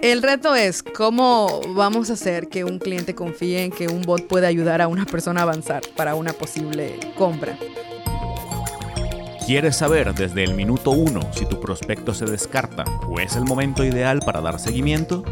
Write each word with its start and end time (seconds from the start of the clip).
El 0.00 0.22
reto 0.22 0.54
es 0.54 0.84
cómo 0.84 1.60
vamos 1.74 2.08
a 2.08 2.12
hacer 2.12 2.48
que 2.48 2.62
un 2.62 2.78
cliente 2.78 3.16
confíe 3.16 3.64
en 3.64 3.72
que 3.72 3.88
un 3.88 4.02
bot 4.02 4.28
puede 4.28 4.46
ayudar 4.46 4.80
a 4.80 4.86
una 4.86 5.04
persona 5.04 5.40
a 5.40 5.42
avanzar 5.42 5.82
para 5.96 6.14
una 6.14 6.32
posible 6.32 7.00
compra. 7.16 7.58
¿Quieres 9.44 9.76
saber 9.76 10.14
desde 10.14 10.44
el 10.44 10.54
minuto 10.54 10.92
uno 10.92 11.20
si 11.32 11.46
tu 11.46 11.58
prospecto 11.58 12.14
se 12.14 12.26
descarta 12.26 12.84
o 13.08 13.18
es 13.18 13.34
el 13.34 13.44
momento 13.44 13.84
ideal 13.84 14.20
para 14.20 14.40
dar 14.40 14.60
seguimiento? 14.60 15.24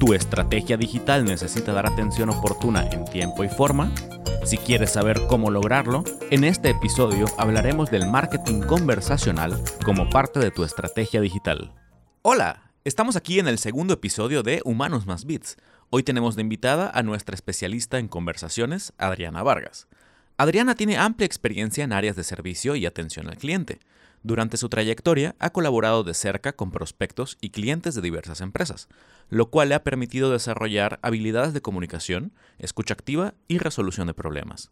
¿Tu 0.00 0.14
estrategia 0.14 0.76
digital 0.76 1.24
necesita 1.24 1.72
dar 1.72 1.86
atención 1.86 2.28
oportuna 2.30 2.88
en 2.90 3.04
tiempo 3.04 3.44
y 3.44 3.48
forma? 3.48 3.92
Si 4.44 4.56
quieres 4.56 4.90
saber 4.90 5.20
cómo 5.28 5.50
lograrlo, 5.52 6.02
en 6.30 6.42
este 6.42 6.70
episodio 6.70 7.26
hablaremos 7.36 7.88
del 7.90 8.08
marketing 8.08 8.62
conversacional 8.62 9.62
como 9.84 10.10
parte 10.10 10.40
de 10.40 10.50
tu 10.50 10.64
estrategia 10.64 11.20
digital. 11.20 11.72
Hola, 12.22 12.67
estamos 12.88 13.16
aquí 13.16 13.38
en 13.38 13.48
el 13.48 13.58
segundo 13.58 13.92
episodio 13.92 14.42
de 14.42 14.62
Humanos 14.64 15.06
más 15.06 15.26
Bits. 15.26 15.58
Hoy 15.90 16.02
tenemos 16.02 16.36
de 16.36 16.40
invitada 16.40 16.90
a 16.90 17.02
nuestra 17.02 17.34
especialista 17.34 17.98
en 17.98 18.08
conversaciones, 18.08 18.94
Adriana 18.96 19.42
Vargas. 19.42 19.88
Adriana 20.38 20.74
tiene 20.74 20.96
amplia 20.96 21.26
experiencia 21.26 21.84
en 21.84 21.92
áreas 21.92 22.16
de 22.16 22.24
servicio 22.24 22.76
y 22.76 22.86
atención 22.86 23.28
al 23.28 23.36
cliente. 23.36 23.80
Durante 24.22 24.56
su 24.56 24.70
trayectoria 24.70 25.36
ha 25.38 25.50
colaborado 25.50 26.02
de 26.02 26.14
cerca 26.14 26.54
con 26.54 26.70
prospectos 26.70 27.36
y 27.42 27.50
clientes 27.50 27.94
de 27.94 28.00
diversas 28.00 28.40
empresas, 28.40 28.88
lo 29.28 29.50
cual 29.50 29.68
le 29.68 29.74
ha 29.74 29.84
permitido 29.84 30.32
desarrollar 30.32 30.98
habilidades 31.02 31.52
de 31.52 31.60
comunicación, 31.60 32.32
escucha 32.58 32.94
activa 32.94 33.34
y 33.48 33.58
resolución 33.58 34.06
de 34.06 34.14
problemas. 34.14 34.70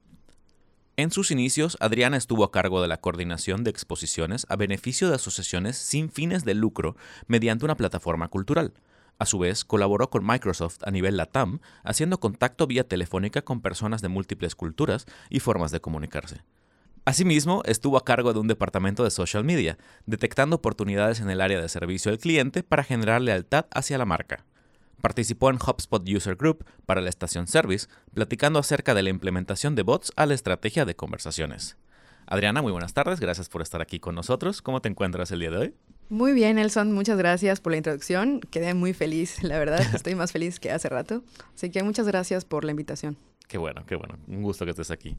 En 0.98 1.10
sus 1.10 1.30
inicios, 1.30 1.76
Adriana 1.80 2.16
estuvo 2.16 2.42
a 2.42 2.50
cargo 2.50 2.80
de 2.80 2.88
la 2.88 3.02
coordinación 3.02 3.64
de 3.64 3.70
exposiciones 3.70 4.46
a 4.48 4.56
beneficio 4.56 5.10
de 5.10 5.16
asociaciones 5.16 5.76
sin 5.76 6.08
fines 6.08 6.42
de 6.46 6.54
lucro 6.54 6.96
mediante 7.26 7.66
una 7.66 7.76
plataforma 7.76 8.28
cultural. 8.28 8.72
A 9.18 9.26
su 9.26 9.38
vez, 9.38 9.66
colaboró 9.66 10.08
con 10.08 10.26
Microsoft 10.26 10.78
a 10.86 10.90
nivel 10.90 11.18
LATAM, 11.18 11.60
haciendo 11.84 12.18
contacto 12.18 12.66
vía 12.66 12.88
telefónica 12.88 13.42
con 13.42 13.60
personas 13.60 14.00
de 14.00 14.08
múltiples 14.08 14.54
culturas 14.54 15.04
y 15.28 15.40
formas 15.40 15.70
de 15.70 15.82
comunicarse. 15.82 16.44
Asimismo, 17.04 17.60
estuvo 17.66 17.98
a 17.98 18.04
cargo 18.06 18.32
de 18.32 18.40
un 18.40 18.48
departamento 18.48 19.04
de 19.04 19.10
social 19.10 19.44
media, 19.44 19.76
detectando 20.06 20.56
oportunidades 20.56 21.20
en 21.20 21.28
el 21.28 21.42
área 21.42 21.60
de 21.60 21.68
servicio 21.68 22.10
al 22.10 22.18
cliente 22.18 22.62
para 22.62 22.84
generar 22.84 23.20
lealtad 23.20 23.66
hacia 23.70 23.98
la 23.98 24.06
marca. 24.06 24.46
Participó 25.00 25.50
en 25.50 25.56
HubSpot 25.56 26.02
User 26.08 26.36
Group 26.36 26.64
para 26.86 27.00
la 27.00 27.08
estación 27.08 27.46
Service, 27.46 27.88
platicando 28.14 28.58
acerca 28.58 28.94
de 28.94 29.02
la 29.02 29.10
implementación 29.10 29.74
de 29.74 29.82
bots 29.82 30.12
a 30.16 30.26
la 30.26 30.34
estrategia 30.34 30.84
de 30.84 30.96
conversaciones. 30.96 31.76
Adriana, 32.26 32.60
muy 32.60 32.72
buenas 32.72 32.92
tardes, 32.92 33.20
gracias 33.20 33.48
por 33.48 33.62
estar 33.62 33.80
aquí 33.80 34.00
con 34.00 34.14
nosotros. 34.14 34.60
¿Cómo 34.60 34.82
te 34.82 34.88
encuentras 34.88 35.30
el 35.30 35.40
día 35.40 35.50
de 35.50 35.58
hoy? 35.58 35.74
Muy 36.08 36.32
bien, 36.32 36.56
Nelson, 36.56 36.92
muchas 36.92 37.18
gracias 37.18 37.60
por 37.60 37.72
la 37.72 37.78
introducción. 37.78 38.40
Quedé 38.40 38.74
muy 38.74 38.94
feliz, 38.94 39.42
la 39.44 39.58
verdad, 39.58 39.80
estoy 39.94 40.14
más 40.16 40.32
feliz 40.32 40.58
que 40.58 40.72
hace 40.72 40.88
rato. 40.88 41.22
Así 41.54 41.70
que 41.70 41.82
muchas 41.82 42.06
gracias 42.06 42.44
por 42.44 42.64
la 42.64 42.72
invitación. 42.72 43.16
Qué 43.46 43.58
bueno, 43.58 43.84
qué 43.86 43.94
bueno. 43.94 44.18
Un 44.26 44.42
gusto 44.42 44.64
que 44.64 44.72
estés 44.72 44.90
aquí. 44.90 45.16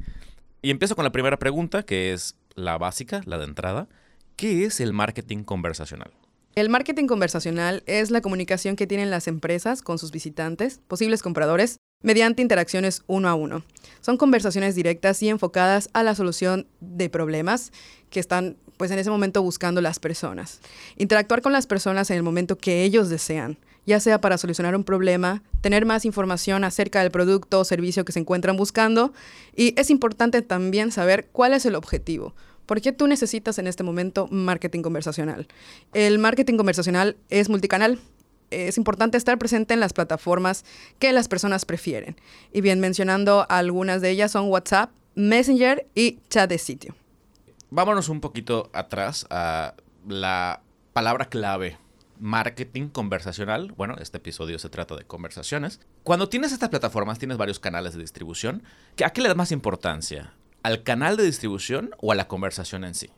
Y 0.62 0.70
empiezo 0.70 0.96
con 0.96 1.06
la 1.06 1.12
primera 1.12 1.38
pregunta, 1.38 1.84
que 1.84 2.12
es 2.12 2.36
la 2.56 2.78
básica, 2.78 3.22
la 3.26 3.38
de 3.38 3.46
entrada. 3.46 3.88
¿Qué 4.36 4.66
es 4.66 4.82
el 4.82 4.92
marketing 4.92 5.44
conversacional? 5.44 6.12
El 6.58 6.70
marketing 6.70 7.06
conversacional 7.06 7.84
es 7.86 8.10
la 8.10 8.22
comunicación 8.22 8.76
que 8.76 8.88
tienen 8.88 9.12
las 9.12 9.28
empresas 9.28 9.84
con 9.84 10.00
sus 10.00 10.12
visitantes, 10.12 10.80
posibles 10.88 11.22
compradores, 11.22 11.78
mediante 12.02 12.42
interacciones 12.42 13.04
uno 13.06 13.30
a 13.30 13.36
uno. 13.36 13.64
Son 14.02 14.18
conversaciones 14.18 14.74
directas 14.74 15.22
y 15.22 15.30
enfocadas 15.30 15.88
a 15.94 16.02
la 16.02 16.16
solución 16.16 16.66
de 16.80 17.12
problemas 17.12 17.72
que 18.10 18.20
están 18.20 18.58
pues 18.78 18.90
en 18.90 18.98
ese 18.98 19.12
momento 19.12 19.44
buscando 19.44 19.82
las 19.82 20.00
personas. 20.00 20.60
Interactuar 20.96 21.44
con 21.44 21.54
las 21.54 21.68
personas 21.68 22.10
en 22.10 22.18
el 22.18 22.24
momento 22.24 22.58
que 22.58 22.84
ellos 22.84 23.10
desean, 23.10 23.60
ya 23.86 24.00
sea 24.00 24.20
para 24.20 24.40
solucionar 24.40 24.76
un 24.76 24.84
problema, 24.84 25.44
tener 25.62 25.86
más 25.86 26.06
información 26.06 26.64
acerca 26.64 27.04
del 27.04 27.12
producto 27.12 27.60
o 27.60 27.66
servicio 27.66 28.04
que 28.04 28.14
se 28.14 28.20
encuentran 28.20 28.58
buscando 28.58 29.14
y 29.56 29.80
es 29.80 29.92
importante 29.92 30.42
también 30.42 30.92
saber 30.92 31.28
cuál 31.32 31.54
es 31.54 31.68
el 31.68 31.76
objetivo. 31.76 32.34
¿Por 32.68 32.82
qué 32.82 32.92
tú 32.92 33.08
necesitas 33.08 33.58
en 33.58 33.66
este 33.66 33.82
momento 33.82 34.28
marketing 34.30 34.82
conversacional? 34.82 35.48
El 35.94 36.20
marketing 36.20 36.58
conversacional 36.58 37.16
es 37.30 37.50
multicanal, 37.50 37.98
es 38.52 38.78
importante 38.78 39.18
estar 39.18 39.38
presente 39.40 39.74
en 39.74 39.80
las 39.80 39.94
plataformas 39.94 40.66
que 41.00 41.14
las 41.14 41.30
personas 41.30 41.66
prefieren. 41.66 42.18
Y 42.52 42.62
bien, 42.62 42.80
mencionando 42.82 43.48
algunas 43.50 44.02
de 44.02 44.12
ellas 44.12 44.32
son 44.32 44.50
WhatsApp, 44.50 44.92
Messenger 45.16 45.88
y 45.96 46.20
chat 46.30 46.50
de 46.50 46.58
sitio. 46.58 46.96
Vámonos 47.70 48.10
un 48.10 48.22
poquito 48.22 48.70
atrás 48.74 49.26
a 49.30 49.74
la 50.08 50.62
palabra 50.94 51.30
clave. 51.30 51.78
Marketing 52.20 52.90
conversacional. 52.90 53.72
Bueno, 53.78 53.96
este 54.00 54.18
episodio 54.18 54.60
se 54.60 54.70
trata 54.70 54.96
de 54.96 55.06
conversaciones. 55.06 55.80
Cuando 56.04 56.30
tienes 56.30 56.52
estas 56.52 56.70
plataformas, 56.70 57.20
tienes 57.20 57.38
varios 57.38 57.60
canales 57.60 57.94
de 57.94 58.02
distribución. 58.02 58.64
¿A 59.04 59.10
qué 59.12 59.22
le 59.22 59.28
das 59.28 59.38
más 59.38 59.52
importancia? 59.52 60.34
¿Al 60.68 60.84
canal 60.84 61.16
de 61.16 61.24
distribución 61.24 61.92
o 62.02 62.12
a 62.12 62.16
la 62.16 62.28
conversación 62.28 62.84
en 62.84 62.94
sí? 62.94 63.10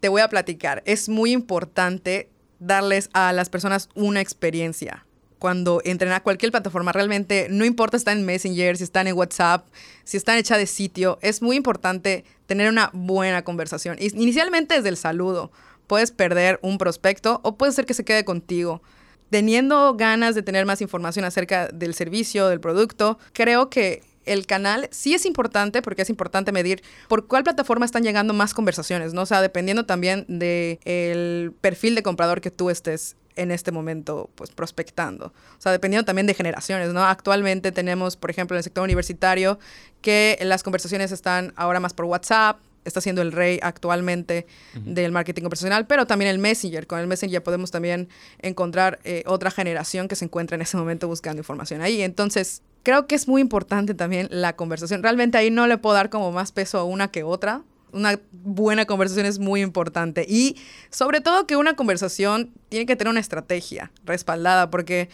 Te 0.00 0.08
voy 0.08 0.22
a 0.22 0.30
platicar. 0.30 0.82
Es 0.86 1.10
muy 1.10 1.30
importante 1.30 2.30
darles 2.58 3.10
a 3.12 3.34
las 3.34 3.50
personas 3.50 3.90
una 3.94 4.22
experiencia. 4.22 5.04
Cuando 5.38 5.82
entren 5.84 6.12
a 6.12 6.22
cualquier 6.22 6.52
plataforma, 6.52 6.92
realmente 6.92 7.48
no 7.50 7.66
importa 7.66 7.98
si 7.98 8.00
están 8.00 8.20
en 8.20 8.24
Messenger, 8.24 8.78
si 8.78 8.84
están 8.84 9.08
en 9.08 9.14
WhatsApp, 9.14 9.68
si 10.04 10.16
están 10.16 10.38
hecha 10.38 10.56
de 10.56 10.66
sitio, 10.66 11.18
es 11.20 11.42
muy 11.42 11.56
importante 11.56 12.24
tener 12.46 12.70
una 12.70 12.88
buena 12.94 13.44
conversación. 13.44 13.98
Inicialmente 14.00 14.76
desde 14.76 14.88
el 14.88 14.96
saludo. 14.96 15.52
Puedes 15.86 16.12
perder 16.12 16.58
un 16.62 16.78
prospecto 16.78 17.40
o 17.44 17.58
puede 17.58 17.72
ser 17.72 17.84
que 17.84 17.92
se 17.92 18.06
quede 18.06 18.24
contigo. 18.24 18.80
Teniendo 19.28 19.96
ganas 19.96 20.34
de 20.34 20.42
tener 20.42 20.64
más 20.64 20.80
información 20.80 21.26
acerca 21.26 21.68
del 21.68 21.92
servicio, 21.92 22.48
del 22.48 22.60
producto, 22.60 23.18
creo 23.34 23.68
que 23.68 24.02
el 24.26 24.46
canal 24.46 24.88
sí 24.90 25.14
es 25.14 25.24
importante 25.24 25.82
porque 25.82 26.02
es 26.02 26.10
importante 26.10 26.52
medir 26.52 26.82
por 27.08 27.26
cuál 27.26 27.44
plataforma 27.44 27.86
están 27.86 28.02
llegando 28.02 28.34
más 28.34 28.54
conversaciones, 28.54 29.14
¿no? 29.14 29.22
O 29.22 29.26
sea, 29.26 29.40
dependiendo 29.40 29.86
también 29.86 30.24
del 30.28 31.52
perfil 31.60 31.94
de 31.94 32.02
comprador 32.02 32.40
que 32.40 32.50
tú 32.50 32.70
estés 32.70 33.16
en 33.36 33.50
este 33.50 33.70
momento 33.70 34.30
pues 34.34 34.50
prospectando. 34.50 35.26
O 35.26 35.60
sea, 35.60 35.70
dependiendo 35.72 36.04
también 36.04 36.26
de 36.26 36.34
generaciones, 36.34 36.92
¿no? 36.92 37.04
Actualmente 37.04 37.70
tenemos, 37.70 38.16
por 38.16 38.30
ejemplo, 38.30 38.56
en 38.56 38.58
el 38.58 38.64
sector 38.64 38.82
universitario 38.82 39.58
que 40.00 40.38
las 40.42 40.62
conversaciones 40.62 41.12
están 41.12 41.52
ahora 41.56 41.78
más 41.80 41.92
por 41.92 42.06
WhatsApp, 42.06 42.58
está 42.84 43.00
siendo 43.00 43.20
el 43.20 43.32
rey 43.32 43.58
actualmente 43.62 44.46
del 44.74 45.10
marketing 45.10 45.42
conversacional, 45.42 45.86
pero 45.86 46.06
también 46.06 46.30
el 46.30 46.38
Messenger. 46.38 46.86
Con 46.86 47.00
el 47.00 47.06
Messenger 47.08 47.42
podemos 47.42 47.70
también 47.70 48.08
encontrar 48.38 49.00
eh, 49.04 49.24
otra 49.26 49.50
generación 49.50 50.08
que 50.08 50.14
se 50.14 50.24
encuentra 50.24 50.54
en 50.54 50.62
ese 50.62 50.76
momento 50.76 51.08
buscando 51.08 51.40
información 51.40 51.82
ahí. 51.82 52.02
Entonces, 52.02 52.62
creo 52.86 53.08
que 53.08 53.16
es 53.16 53.26
muy 53.26 53.40
importante 53.40 53.94
también 53.94 54.28
la 54.30 54.54
conversación. 54.54 55.02
Realmente 55.02 55.36
ahí 55.36 55.50
no 55.50 55.66
le 55.66 55.76
puedo 55.76 55.96
dar 55.96 56.08
como 56.08 56.30
más 56.30 56.52
peso 56.52 56.78
a 56.78 56.84
una 56.84 57.08
que 57.08 57.24
otra. 57.24 57.62
Una 57.90 58.20
buena 58.30 58.84
conversación 58.84 59.26
es 59.26 59.40
muy 59.40 59.60
importante. 59.60 60.24
Y 60.28 60.54
sobre 60.90 61.20
todo 61.20 61.48
que 61.48 61.56
una 61.56 61.74
conversación 61.74 62.52
tiene 62.68 62.86
que 62.86 62.94
tener 62.94 63.10
una 63.10 63.18
estrategia 63.18 63.90
respaldada, 64.04 64.70
porque 64.70 65.08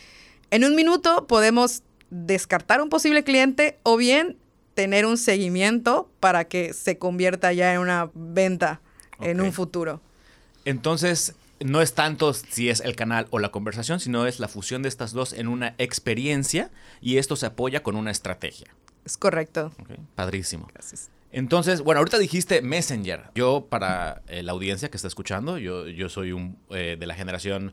en 0.50 0.66
un 0.66 0.74
minuto 0.74 1.26
podemos 1.26 1.82
descartar 2.10 2.82
un 2.82 2.90
posible 2.90 3.24
cliente 3.24 3.78
o 3.84 3.96
bien 3.96 4.36
tener 4.74 5.06
un 5.06 5.16
seguimiento 5.16 6.10
para 6.20 6.44
que 6.44 6.74
se 6.74 6.98
convierta 6.98 7.54
ya 7.54 7.72
en 7.72 7.80
una 7.80 8.10
venta 8.12 8.82
en 9.18 9.40
un 9.40 9.50
futuro. 9.50 10.02
Entonces, 10.66 11.34
no 11.64 11.82
es 11.82 11.94
tanto 11.94 12.32
si 12.34 12.68
es 12.68 12.80
el 12.80 12.96
canal 12.96 13.26
o 13.30 13.38
la 13.38 13.50
conversación, 13.50 14.00
sino 14.00 14.26
es 14.26 14.40
la 14.40 14.48
fusión 14.48 14.82
de 14.82 14.88
estas 14.88 15.12
dos 15.12 15.32
en 15.32 15.48
una 15.48 15.74
experiencia 15.78 16.70
y 17.00 17.18
esto 17.18 17.36
se 17.36 17.46
apoya 17.46 17.82
con 17.82 17.96
una 17.96 18.10
estrategia. 18.10 18.68
Es 19.04 19.16
correcto. 19.16 19.72
Padrísimo. 20.14 20.68
Gracias. 20.72 21.10
Entonces, 21.32 21.80
bueno, 21.80 21.98
ahorita 22.00 22.18
dijiste 22.18 22.60
Messenger. 22.60 23.30
Yo, 23.34 23.66
para 23.68 24.22
eh, 24.28 24.42
la 24.42 24.52
audiencia 24.52 24.90
que 24.90 24.96
está 24.96 25.08
escuchando, 25.08 25.56
yo, 25.58 25.88
yo 25.88 26.08
soy 26.08 26.32
un, 26.32 26.58
eh, 26.70 26.96
de 26.98 27.06
la 27.06 27.14
generación 27.14 27.72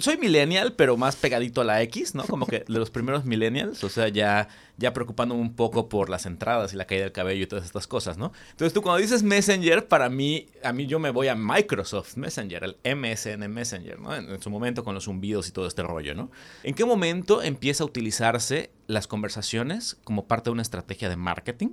soy 0.00 0.18
millennial, 0.18 0.74
pero 0.74 0.96
más 0.96 1.16
pegadito 1.16 1.62
a 1.62 1.64
la 1.64 1.82
X, 1.82 2.14
¿no? 2.14 2.24
Como 2.24 2.46
que 2.46 2.60
de 2.60 2.78
los 2.78 2.90
primeros 2.90 3.24
millennials, 3.24 3.82
o 3.84 3.88
sea, 3.88 4.08
ya, 4.08 4.48
ya 4.76 4.92
preocupándome 4.92 5.40
un 5.40 5.54
poco 5.54 5.88
por 5.88 6.10
las 6.10 6.26
entradas 6.26 6.72
y 6.72 6.76
la 6.76 6.86
caída 6.86 7.04
del 7.04 7.12
cabello 7.12 7.42
y 7.42 7.46
todas 7.46 7.64
estas 7.64 7.86
cosas, 7.86 8.18
¿no? 8.18 8.32
Entonces 8.50 8.72
tú 8.72 8.82
cuando 8.82 9.00
dices 9.00 9.22
Messenger, 9.22 9.88
para 9.88 10.08
mí, 10.08 10.46
a 10.62 10.72
mí 10.72 10.86
yo 10.86 10.98
me 10.98 11.10
voy 11.10 11.28
a 11.28 11.34
Microsoft 11.34 12.16
Messenger, 12.16 12.64
el 12.64 12.96
MSN 12.96 13.48
Messenger, 13.48 13.98
¿no? 13.98 14.14
En, 14.14 14.40
su 14.42 14.50
momento 14.50 14.84
con 14.84 14.94
los 14.94 15.04
zumbidos 15.04 15.48
y 15.48 15.52
todo 15.52 15.66
este 15.66 15.82
rollo, 15.82 16.14
¿no? 16.14 16.30
¿En 16.62 16.74
qué 16.74 16.84
momento 16.84 17.42
empieza 17.42 17.82
a 17.82 17.86
utilizarse 17.86 18.70
las 18.86 19.06
conversaciones 19.06 19.96
como 20.04 20.26
parte 20.26 20.50
de 20.50 20.52
una 20.52 20.62
estrategia 20.62 21.08
de 21.08 21.16
marketing? 21.16 21.70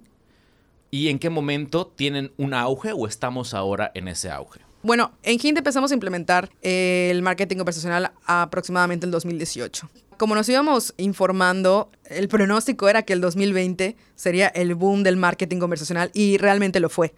¿Y 0.89 1.09
en 1.09 1.19
qué 1.19 1.29
momento 1.29 1.88
tienen 1.88 2.31
un 2.38 2.53
auge 2.53 2.94
o 2.94 3.07
estamos 3.07 3.53
ahora 3.53 3.91
en 3.94 4.07
ese 4.07 4.29
auge? 4.29 4.62
Bueno, 4.85 5.13
en 5.23 5.39
Hint 5.41 5.57
empezamos 5.57 5.89
a 5.89 5.95
implementar 5.95 6.51
el 6.61 7.23
marketing 7.23 7.57
conversacional 7.57 8.11
aproximadamente 8.27 9.05
en 9.05 9.07
el 9.07 9.11
2018. 9.13 9.89
Como 10.15 10.35
nos 10.35 10.47
íbamos 10.47 10.93
informando, 10.97 11.89
el 12.05 12.27
pronóstico 12.27 12.87
era 12.87 13.01
que 13.01 13.13
el 13.13 13.19
2020 13.19 13.95
sería 14.13 14.47
el 14.49 14.75
boom 14.75 15.01
del 15.01 15.17
marketing 15.17 15.57
conversacional 15.57 16.11
y 16.13 16.37
realmente 16.37 16.79
lo 16.79 16.89
fue. 16.89 17.15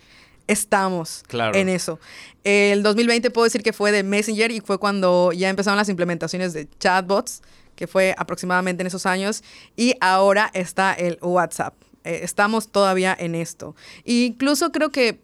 Estamos 0.47 1.25
en 1.29 1.67
eso. 1.67 1.99
El 2.45 2.83
2020 2.83 3.31
puedo 3.31 3.43
decir 3.43 3.63
que 3.63 3.73
fue 3.73 3.91
de 3.91 4.01
Messenger 4.01 4.49
y 4.49 4.61
fue 4.61 4.77
cuando 4.77 5.33
ya 5.33 5.49
empezaron 5.49 5.75
las 5.75 5.89
implementaciones 5.89 6.53
de 6.53 6.69
chatbots 6.79 7.41
que 7.75 7.85
fue 7.85 8.15
aproximadamente 8.17 8.79
en 8.79 8.87
esos 8.87 9.05
años, 9.05 9.43
y 9.75 9.93
ahora 9.99 10.49
está 10.53 10.93
el 10.93 11.19
WhatsApp. 11.21 11.75
Eh, 12.05 12.21
estamos 12.23 12.71
todavía 12.71 13.13
en 13.19 13.35
esto. 13.35 13.75
E 14.05 14.13
incluso 14.23 14.71
creo 14.71 14.89
que 14.89 15.19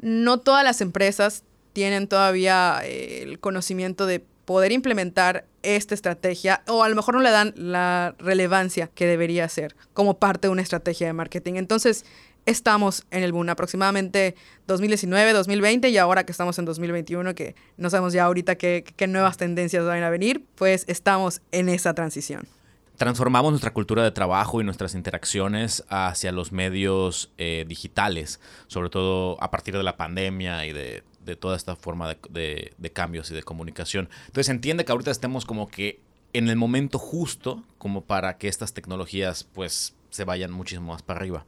no 0.00 0.40
todas 0.40 0.64
las 0.64 0.80
empresas 0.80 1.44
tienen 1.72 2.08
todavía 2.08 2.80
eh, 2.84 3.22
el 3.22 3.38
conocimiento 3.38 4.06
de 4.06 4.24
poder 4.44 4.72
implementar 4.72 5.46
esta 5.62 5.94
estrategia 5.94 6.62
o 6.66 6.82
a 6.82 6.88
lo 6.88 6.96
mejor 6.96 7.14
no 7.14 7.20
le 7.20 7.30
dan 7.30 7.54
la 7.56 8.14
relevancia 8.18 8.88
que 8.88 9.06
debería 9.06 9.48
ser 9.48 9.76
como 9.94 10.18
parte 10.18 10.48
de 10.48 10.52
una 10.52 10.62
estrategia 10.62 11.06
de 11.06 11.12
marketing. 11.12 11.54
Entonces, 11.54 12.04
estamos 12.46 13.04
en 13.10 13.22
el 13.22 13.32
boom, 13.32 13.48
aproximadamente 13.48 14.34
2019, 14.66 15.32
2020 15.32 15.88
y 15.90 15.98
ahora 15.98 16.24
que 16.24 16.32
estamos 16.32 16.58
en 16.58 16.64
2021, 16.64 17.34
que 17.34 17.54
no 17.76 17.90
sabemos 17.90 18.12
ya 18.12 18.24
ahorita 18.24 18.56
qué, 18.56 18.84
qué 18.96 19.06
nuevas 19.06 19.36
tendencias 19.36 19.84
van 19.84 20.02
a 20.02 20.10
venir, 20.10 20.44
pues 20.56 20.84
estamos 20.88 21.40
en 21.52 21.68
esa 21.68 21.94
transición. 21.94 22.48
Transformamos 22.96 23.50
nuestra 23.50 23.72
cultura 23.72 24.04
de 24.04 24.10
trabajo 24.10 24.60
y 24.60 24.64
nuestras 24.64 24.94
interacciones 24.94 25.82
hacia 25.88 26.30
los 26.30 26.52
medios 26.52 27.32
eh, 27.38 27.64
digitales, 27.66 28.38
sobre 28.66 28.90
todo 28.90 29.42
a 29.42 29.50
partir 29.50 29.76
de 29.76 29.82
la 29.82 29.96
pandemia 29.96 30.66
y 30.66 30.72
de, 30.72 31.02
de 31.24 31.36
toda 31.36 31.56
esta 31.56 31.76
forma 31.76 32.16
de, 32.30 32.74
de, 32.76 32.92
cambios 32.92 33.30
y 33.30 33.34
de 33.34 33.42
comunicación. 33.42 34.08
Entonces 34.26 34.48
entiende 34.48 34.84
que 34.84 34.92
ahorita 34.92 35.10
estemos 35.10 35.44
como 35.44 35.68
que 35.68 36.00
en 36.32 36.48
el 36.48 36.56
momento 36.56 36.98
justo 36.98 37.62
como 37.78 38.02
para 38.02 38.38
que 38.38 38.48
estas 38.48 38.72
tecnologías 38.72 39.44
pues 39.44 39.94
se 40.10 40.24
vayan 40.24 40.52
muchísimo 40.52 40.92
más 40.92 41.02
para 41.02 41.18
arriba. 41.20 41.44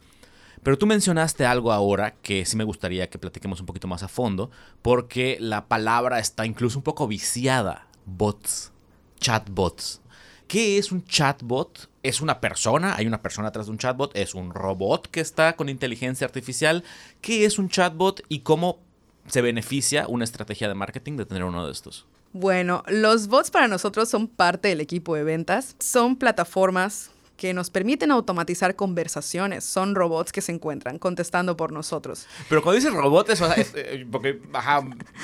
Pero 0.62 0.78
tú 0.78 0.86
mencionaste 0.86 1.44
algo 1.44 1.72
ahora 1.72 2.14
que 2.22 2.46
sí 2.46 2.56
me 2.56 2.64
gustaría 2.64 3.10
que 3.10 3.18
platiquemos 3.18 3.60
un 3.60 3.66
poquito 3.66 3.86
más 3.86 4.02
a 4.02 4.08
fondo, 4.08 4.50
porque 4.80 5.36
la 5.38 5.66
palabra 5.66 6.18
está 6.18 6.46
incluso 6.46 6.78
un 6.78 6.82
poco 6.82 7.06
viciada. 7.06 7.86
Bots, 8.06 8.72
chatbots. 9.20 10.00
¿Qué 10.46 10.78
es 10.78 10.92
un 10.92 11.04
chatbot? 11.04 11.90
¿Es 12.02 12.20
una 12.20 12.40
persona? 12.40 12.94
¿Hay 12.96 13.06
una 13.06 13.22
persona 13.22 13.48
atrás 13.48 13.66
de 13.66 13.72
un 13.72 13.78
chatbot? 13.78 14.16
¿Es 14.16 14.34
un 14.34 14.54
robot 14.54 15.08
que 15.08 15.20
está 15.20 15.56
con 15.56 15.68
inteligencia 15.68 16.26
artificial? 16.26 16.84
¿Qué 17.20 17.44
es 17.44 17.58
un 17.58 17.68
chatbot 17.68 18.22
y 18.28 18.40
cómo 18.40 18.78
se 19.26 19.42
beneficia 19.42 20.06
una 20.08 20.24
estrategia 20.24 20.68
de 20.68 20.74
marketing 20.74 21.16
de 21.16 21.26
tener 21.26 21.44
uno 21.44 21.66
de 21.66 21.72
estos? 21.72 22.06
Bueno, 22.32 22.82
los 22.88 23.28
bots 23.28 23.50
para 23.50 23.68
nosotros 23.68 24.08
son 24.08 24.26
parte 24.26 24.68
del 24.68 24.80
equipo 24.80 25.14
de 25.14 25.22
ventas. 25.22 25.76
Son 25.78 26.16
plataformas 26.16 27.10
que 27.36 27.52
nos 27.52 27.70
permiten 27.70 28.10
automatizar 28.10 28.76
conversaciones. 28.76 29.64
Son 29.64 29.94
robots 29.94 30.32
que 30.32 30.40
se 30.40 30.52
encuentran 30.52 30.98
contestando 30.98 31.56
por 31.56 31.72
nosotros. 31.72 32.26
Pero 32.48 32.62
cuando 32.62 32.76
dices 32.76 32.92
robot, 32.92 33.30
eso 33.30 33.52
es, 33.54 33.72
eh, 33.74 34.06
porque 34.10 34.40
ajá, 34.52 34.82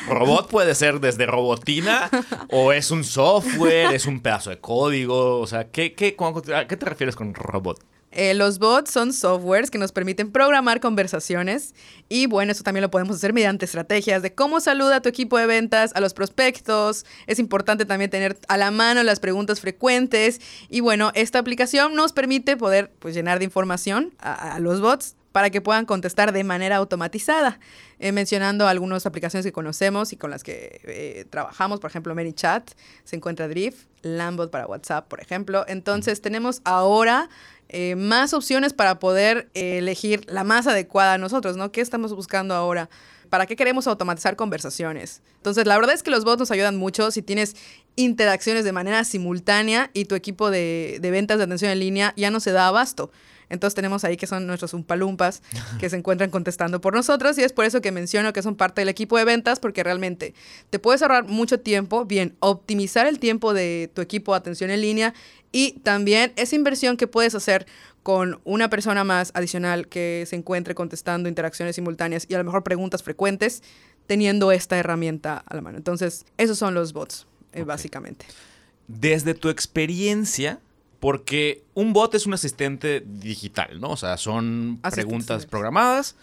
robot 0.08 0.48
puede 0.48 0.74
ser 0.74 1.00
desde 1.00 1.26
robotina 1.26 2.10
o 2.50 2.72
es 2.72 2.90
un 2.90 3.04
software, 3.04 3.94
es 3.94 4.06
un 4.06 4.20
pedazo 4.20 4.50
de 4.50 4.58
código. 4.58 5.40
O 5.40 5.46
sea, 5.46 5.70
¿qué, 5.70 5.94
qué, 5.94 6.16
¿a 6.54 6.66
qué 6.66 6.76
te 6.76 6.86
refieres 6.86 7.16
con 7.16 7.34
robot? 7.34 7.82
Eh, 8.12 8.34
los 8.34 8.58
bots 8.58 8.90
son 8.90 9.12
softwares 9.12 9.70
que 9.70 9.78
nos 9.78 9.92
permiten 9.92 10.32
programar 10.32 10.80
conversaciones 10.80 11.74
y 12.08 12.26
bueno, 12.26 12.52
eso 12.52 12.64
también 12.64 12.82
lo 12.82 12.90
podemos 12.90 13.16
hacer 13.16 13.32
mediante 13.32 13.64
estrategias 13.64 14.22
de 14.22 14.34
cómo 14.34 14.60
saluda 14.60 14.96
a 14.96 15.00
tu 15.00 15.08
equipo 15.08 15.38
de 15.38 15.46
ventas, 15.46 15.92
a 15.94 16.00
los 16.00 16.12
prospectos. 16.12 17.06
Es 17.26 17.38
importante 17.38 17.84
también 17.84 18.10
tener 18.10 18.38
a 18.48 18.56
la 18.56 18.70
mano 18.70 19.02
las 19.02 19.20
preguntas 19.20 19.60
frecuentes 19.60 20.40
y 20.68 20.80
bueno, 20.80 21.12
esta 21.14 21.38
aplicación 21.38 21.94
nos 21.94 22.12
permite 22.12 22.56
poder 22.56 22.90
pues, 22.98 23.14
llenar 23.14 23.38
de 23.38 23.44
información 23.44 24.12
a, 24.18 24.54
a 24.54 24.58
los 24.58 24.80
bots 24.80 25.14
para 25.32 25.50
que 25.50 25.60
puedan 25.60 25.86
contestar 25.86 26.32
de 26.32 26.44
manera 26.44 26.76
automatizada. 26.76 27.60
Eh, 27.98 28.12
mencionando 28.12 28.66
algunas 28.66 29.04
aplicaciones 29.04 29.44
que 29.44 29.52
conocemos 29.52 30.12
y 30.12 30.16
con 30.16 30.30
las 30.30 30.42
que 30.42 30.80
eh, 30.84 31.26
trabajamos, 31.28 31.80
por 31.80 31.90
ejemplo, 31.90 32.14
ManyChat, 32.14 32.70
se 33.04 33.16
encuentra 33.16 33.46
Drift, 33.46 33.88
Lambot 34.02 34.50
para 34.50 34.66
WhatsApp, 34.66 35.06
por 35.06 35.20
ejemplo. 35.20 35.64
Entonces, 35.68 36.22
tenemos 36.22 36.62
ahora 36.64 37.28
eh, 37.72 37.94
más 37.96 38.34
opciones 38.34 38.72
para 38.72 38.98
poder 38.98 39.48
eh, 39.54 39.78
elegir 39.78 40.24
la 40.28 40.44
más 40.44 40.66
adecuada 40.66 41.14
a 41.14 41.18
nosotros, 41.18 41.56
¿no? 41.56 41.70
¿Qué 41.70 41.80
estamos 41.80 42.12
buscando 42.14 42.54
ahora? 42.54 42.90
¿Para 43.28 43.46
qué 43.46 43.54
queremos 43.54 43.86
automatizar 43.86 44.34
conversaciones? 44.34 45.22
Entonces, 45.36 45.66
la 45.66 45.76
verdad 45.76 45.94
es 45.94 46.02
que 46.02 46.10
los 46.10 46.24
bots 46.24 46.40
nos 46.40 46.50
ayudan 46.50 46.76
mucho 46.76 47.12
si 47.12 47.22
tienes 47.22 47.54
interacciones 47.94 48.64
de 48.64 48.72
manera 48.72 49.04
simultánea 49.04 49.90
y 49.94 50.06
tu 50.06 50.16
equipo 50.16 50.50
de, 50.50 50.98
de 51.00 51.10
ventas 51.12 51.38
de 51.38 51.44
atención 51.44 51.70
en 51.70 51.78
línea 51.78 52.12
ya 52.16 52.30
no 52.32 52.40
se 52.40 52.50
da 52.50 52.66
abasto. 52.66 53.12
Entonces 53.50 53.74
tenemos 53.74 54.04
ahí 54.04 54.16
que 54.16 54.26
son 54.26 54.46
nuestros 54.46 54.72
umpalumpas 54.72 55.42
que 55.78 55.90
se 55.90 55.96
encuentran 55.96 56.30
contestando 56.30 56.80
por 56.80 56.94
nosotros 56.94 57.36
y 57.38 57.42
es 57.42 57.52
por 57.52 57.66
eso 57.66 57.80
que 57.80 57.92
menciono 57.92 58.32
que 58.32 58.42
son 58.42 58.54
parte 58.54 58.80
del 58.80 58.88
equipo 58.88 59.18
de 59.18 59.24
ventas 59.24 59.60
porque 59.60 59.82
realmente 59.82 60.34
te 60.70 60.78
puedes 60.78 61.02
ahorrar 61.02 61.28
mucho 61.28 61.60
tiempo, 61.60 62.04
bien, 62.04 62.36
optimizar 62.40 63.06
el 63.06 63.18
tiempo 63.18 63.52
de 63.52 63.90
tu 63.92 64.00
equipo 64.00 64.32
de 64.32 64.38
atención 64.38 64.70
en 64.70 64.80
línea 64.80 65.14
y 65.52 65.72
también 65.80 66.32
esa 66.36 66.54
inversión 66.56 66.96
que 66.96 67.06
puedes 67.06 67.34
hacer 67.34 67.66
con 68.02 68.40
una 68.44 68.70
persona 68.70 69.04
más 69.04 69.30
adicional 69.34 69.88
que 69.88 70.24
se 70.26 70.36
encuentre 70.36 70.74
contestando 70.74 71.28
interacciones 71.28 71.76
simultáneas 71.76 72.26
y 72.28 72.34
a 72.34 72.38
lo 72.38 72.44
mejor 72.44 72.62
preguntas 72.62 73.02
frecuentes 73.02 73.62
teniendo 74.06 74.52
esta 74.52 74.78
herramienta 74.78 75.44
a 75.46 75.54
la 75.54 75.60
mano. 75.60 75.76
Entonces, 75.76 76.24
esos 76.36 76.58
son 76.58 76.74
los 76.74 76.92
bots, 76.92 77.26
eh, 77.52 77.58
okay. 77.58 77.62
básicamente. 77.64 78.26
Desde 78.88 79.34
tu 79.34 79.48
experiencia, 79.50 80.58
porque 81.00 81.64
un 81.74 81.92
bot 81.92 82.14
es 82.14 82.26
un 82.26 82.34
asistente 82.34 83.02
digital, 83.04 83.80
¿no? 83.80 83.88
O 83.90 83.96
sea, 83.96 84.16
son 84.18 84.80
preguntas 84.92 85.46
programadas 85.46 86.16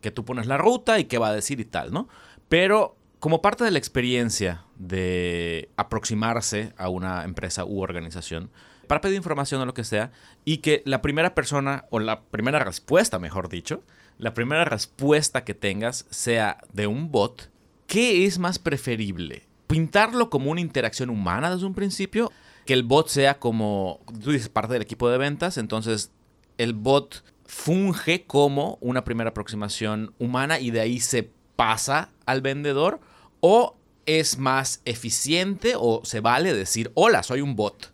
que 0.00 0.10
tú 0.10 0.24
pones 0.24 0.46
la 0.46 0.58
ruta 0.58 0.98
y 0.98 1.06
qué 1.06 1.18
va 1.18 1.28
a 1.28 1.34
decir 1.34 1.58
y 1.60 1.64
tal, 1.64 1.92
¿no? 1.92 2.08
Pero 2.48 2.96
como 3.18 3.42
parte 3.42 3.64
de 3.64 3.70
la 3.70 3.78
experiencia 3.78 4.64
de 4.76 5.70
aproximarse 5.76 6.72
a 6.76 6.88
una 6.88 7.24
empresa 7.24 7.64
u 7.64 7.80
organización 7.80 8.50
para 8.86 9.00
pedir 9.00 9.16
información 9.16 9.60
o 9.60 9.66
lo 9.66 9.74
que 9.74 9.84
sea 9.84 10.12
y 10.44 10.58
que 10.58 10.82
la 10.84 11.02
primera 11.02 11.34
persona 11.34 11.86
o 11.90 11.98
la 11.98 12.22
primera 12.22 12.58
respuesta, 12.58 13.18
mejor 13.18 13.48
dicho, 13.48 13.82
la 14.18 14.34
primera 14.34 14.64
respuesta 14.64 15.44
que 15.44 15.54
tengas 15.54 16.06
sea 16.10 16.58
de 16.72 16.86
un 16.86 17.10
bot, 17.10 17.50
¿qué 17.86 18.26
es 18.26 18.38
más 18.38 18.58
preferible? 18.58 19.46
¿Pintarlo 19.66 20.30
como 20.30 20.50
una 20.50 20.60
interacción 20.60 21.10
humana 21.10 21.50
desde 21.50 21.66
un 21.66 21.74
principio? 21.74 22.30
Que 22.68 22.74
el 22.74 22.82
bot 22.82 23.08
sea 23.08 23.38
como, 23.38 23.98
tú 24.22 24.30
dices, 24.30 24.50
parte 24.50 24.74
del 24.74 24.82
equipo 24.82 25.08
de 25.08 25.16
ventas, 25.16 25.56
entonces 25.56 26.10
el 26.58 26.74
bot 26.74 27.24
funge 27.46 28.24
como 28.26 28.76
una 28.82 29.04
primera 29.04 29.30
aproximación 29.30 30.12
humana 30.18 30.60
y 30.60 30.70
de 30.70 30.80
ahí 30.80 31.00
se 31.00 31.30
pasa 31.56 32.10
al 32.26 32.42
vendedor 32.42 33.00
o 33.40 33.74
es 34.04 34.36
más 34.36 34.82
eficiente 34.84 35.76
o 35.78 36.02
se 36.04 36.20
vale 36.20 36.52
decir, 36.52 36.90
hola, 36.92 37.22
soy 37.22 37.40
un 37.40 37.56
bot, 37.56 37.90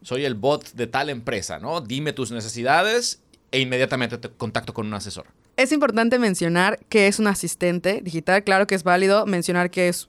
soy 0.00 0.24
el 0.24 0.34
bot 0.34 0.72
de 0.72 0.86
tal 0.86 1.10
empresa, 1.10 1.58
¿no? 1.58 1.82
Dime 1.82 2.14
tus 2.14 2.32
necesidades 2.32 3.20
e 3.50 3.60
inmediatamente 3.60 4.16
te 4.16 4.30
contacto 4.30 4.72
con 4.72 4.86
un 4.86 4.94
asesor. 4.94 5.26
Es 5.58 5.72
importante 5.72 6.18
mencionar 6.18 6.78
que 6.88 7.06
es 7.06 7.18
un 7.18 7.26
asistente 7.26 8.00
digital, 8.02 8.44
claro 8.44 8.66
que 8.66 8.76
es 8.76 8.82
válido 8.82 9.26
mencionar 9.26 9.70
que 9.70 9.90
es 9.90 10.08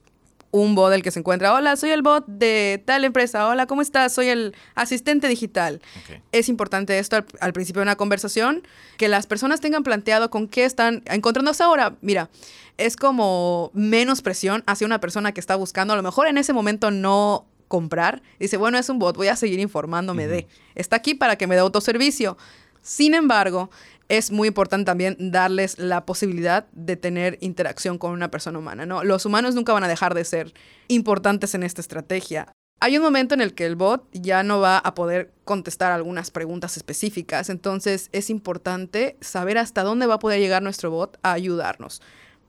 un 0.50 0.74
bot 0.74 0.90
del 0.90 1.02
que 1.02 1.10
se 1.10 1.18
encuentra, 1.18 1.52
hola, 1.54 1.76
soy 1.76 1.90
el 1.90 2.02
bot 2.02 2.24
de 2.26 2.82
tal 2.86 3.04
empresa, 3.04 3.46
hola, 3.48 3.66
¿cómo 3.66 3.82
estás? 3.82 4.14
Soy 4.14 4.28
el 4.28 4.54
asistente 4.74 5.28
digital. 5.28 5.80
Okay. 6.04 6.22
Es 6.32 6.48
importante 6.48 6.98
esto 6.98 7.16
al, 7.16 7.26
al, 7.40 7.52
principio 7.52 7.80
de 7.80 7.84
una 7.84 7.96
conversación, 7.96 8.62
que 8.96 9.08
las 9.08 9.26
personas 9.26 9.60
tengan 9.60 9.82
planteado 9.82 10.30
con 10.30 10.48
qué 10.48 10.64
están 10.64 11.02
encontrándose 11.06 11.62
ahora. 11.62 11.96
Mira, 12.00 12.30
es 12.78 12.96
como 12.96 13.70
menos 13.74 14.22
presión 14.22 14.62
hacia 14.66 14.86
una 14.86 15.00
persona 15.00 15.32
que 15.32 15.40
está 15.40 15.56
buscando, 15.56 15.92
a 15.92 15.96
lo 15.96 16.02
mejor 16.02 16.28
en 16.28 16.38
ese 16.38 16.52
momento 16.52 16.90
no 16.90 17.46
comprar. 17.68 18.22
Dice, 18.40 18.56
bueno, 18.56 18.78
es 18.78 18.88
un 18.88 18.98
bot, 18.98 19.16
voy 19.16 19.28
a 19.28 19.36
seguir 19.36 19.60
informándome 19.60 20.26
uh 20.26 20.28
-huh. 20.28 20.30
de. 20.30 20.46
Está 20.74 20.96
aquí 20.96 21.14
para 21.14 21.36
que 21.36 21.46
me 21.46 21.54
dé 21.54 21.60
autoservicio. 21.60 22.38
Sin 22.80 23.14
embargo, 23.14 23.70
es 24.08 24.30
muy 24.30 24.48
importante 24.48 24.86
también 24.86 25.16
darles 25.18 25.78
la 25.78 26.06
posibilidad 26.06 26.66
de 26.72 26.96
tener 26.96 27.38
interacción 27.40 27.98
con 27.98 28.12
una 28.12 28.30
persona 28.30 28.58
humana, 28.58 28.86
¿no? 28.86 29.04
Los 29.04 29.26
humanos 29.26 29.54
nunca 29.54 29.72
van 29.72 29.84
a 29.84 29.88
dejar 29.88 30.14
de 30.14 30.24
ser 30.24 30.54
importantes 30.88 31.54
en 31.54 31.62
esta 31.62 31.80
estrategia. 31.80 32.52
Hay 32.80 32.96
un 32.96 33.02
momento 33.02 33.34
en 33.34 33.40
el 33.40 33.54
que 33.54 33.66
el 33.66 33.74
bot 33.74 34.08
ya 34.12 34.44
no 34.44 34.60
va 34.60 34.78
a 34.78 34.94
poder 34.94 35.32
contestar 35.44 35.90
algunas 35.90 36.30
preguntas 36.30 36.76
específicas, 36.76 37.50
entonces 37.50 38.08
es 38.12 38.30
importante 38.30 39.16
saber 39.20 39.58
hasta 39.58 39.82
dónde 39.82 40.06
va 40.06 40.14
a 40.14 40.18
poder 40.20 40.38
llegar 40.38 40.62
nuestro 40.62 40.90
bot 40.90 41.18
a 41.22 41.32
ayudarnos. 41.32 42.00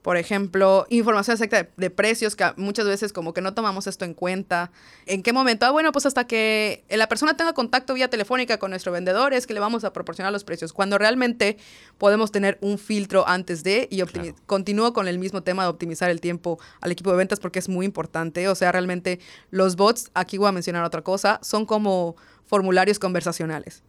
Por 0.02 0.16
ejemplo, 0.16 0.86
información 0.88 1.34
acerca 1.34 1.62
de, 1.62 1.70
de, 1.76 1.90
precios, 1.90 2.34
que 2.34 2.44
muchas 2.56 2.86
veces 2.86 3.12
como 3.12 3.34
que 3.34 3.42
no 3.42 3.52
tomamos 3.54 3.86
esto 3.86 4.04
en 4.04 4.14
cuenta. 4.14 4.70
¿En 5.06 5.22
qué 5.22 5.32
momento? 5.32 5.66
Ah, 5.66 5.70
bueno, 5.70 5.92
pues 5.92 6.06
hasta 6.06 6.26
que 6.26 6.84
la 6.88 7.08
persona 7.08 7.36
tenga 7.36 7.52
contacto 7.52 7.92
vía 7.94 8.08
telefónica 8.08 8.58
con 8.58 8.70
nuestro 8.70 8.92
vendedor 8.92 9.34
es 9.34 9.46
que 9.46 9.54
le 9.54 9.60
vamos 9.60 9.84
a 9.84 9.92
proporcionar 9.92 10.32
los 10.32 10.44
precios. 10.44 10.72
Cuando 10.72 10.96
realmente 10.96 11.58
podemos 11.98 12.32
tener 12.32 12.58
un 12.62 12.78
filtro 12.78 13.28
antes 13.28 13.62
de 13.62 13.88
y 13.90 14.00
claro. 14.02 14.34
continúo 14.46 14.92
con 14.92 15.08
el 15.08 15.18
mismo 15.18 15.42
tema 15.42 15.64
de 15.64 15.68
optimizar 15.68 16.10
el 16.10 16.20
tiempo 16.20 16.58
al 16.80 16.92
equipo 16.92 17.10
de 17.10 17.16
ventas 17.16 17.40
porque 17.40 17.58
es 17.58 17.68
muy 17.68 17.84
importante. 17.84 18.48
O 18.48 18.54
sea, 18.54 18.72
realmente 18.72 19.20
los 19.50 19.76
bots, 19.76 20.10
aquí 20.14 20.38
voy 20.38 20.48
a 20.48 20.52
mencionar 20.52 20.84
otra 20.84 21.02
cosa, 21.02 21.38
son 21.42 21.66
como 21.66 22.16
formularios 22.46 22.98
conversacionales. 22.98 23.82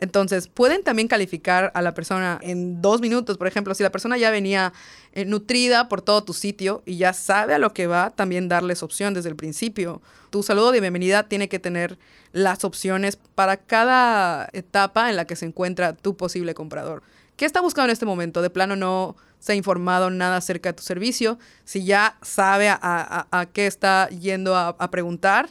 Entonces, 0.00 0.48
pueden 0.48 0.82
también 0.82 1.08
calificar 1.08 1.70
a 1.74 1.82
la 1.82 1.92
persona 1.92 2.38
en 2.42 2.80
dos 2.80 3.00
minutos. 3.00 3.36
Por 3.36 3.46
ejemplo, 3.46 3.74
si 3.74 3.82
la 3.82 3.92
persona 3.92 4.16
ya 4.16 4.30
venía 4.30 4.72
eh, 5.12 5.26
nutrida 5.26 5.88
por 5.88 6.00
todo 6.00 6.24
tu 6.24 6.32
sitio 6.32 6.82
y 6.86 6.96
ya 6.96 7.12
sabe 7.12 7.54
a 7.54 7.58
lo 7.58 7.74
que 7.74 7.86
va, 7.86 8.10
también 8.10 8.48
darles 8.48 8.82
opción 8.82 9.12
desde 9.12 9.28
el 9.28 9.36
principio. 9.36 10.00
Tu 10.30 10.42
saludo 10.42 10.72
de 10.72 10.80
bienvenida 10.80 11.28
tiene 11.28 11.48
que 11.48 11.58
tener 11.58 11.98
las 12.32 12.64
opciones 12.64 13.18
para 13.34 13.58
cada 13.58 14.48
etapa 14.52 15.10
en 15.10 15.16
la 15.16 15.26
que 15.26 15.36
se 15.36 15.44
encuentra 15.46 15.92
tu 15.92 16.16
posible 16.16 16.54
comprador. 16.54 17.02
¿Qué 17.36 17.44
está 17.44 17.60
buscando 17.60 17.86
en 17.86 17.92
este 17.92 18.06
momento? 18.06 18.42
De 18.42 18.50
plano 18.50 18.76
no 18.76 19.16
se 19.38 19.52
ha 19.52 19.54
informado 19.54 20.10
nada 20.10 20.36
acerca 20.36 20.70
de 20.70 20.74
tu 20.74 20.82
servicio. 20.82 21.38
Si 21.64 21.84
ya 21.84 22.16
sabe 22.22 22.68
a, 22.70 23.48
qué 23.52 23.66
está 23.66 24.08
yendo 24.10 24.56
a 24.56 24.90
preguntar 24.90 25.50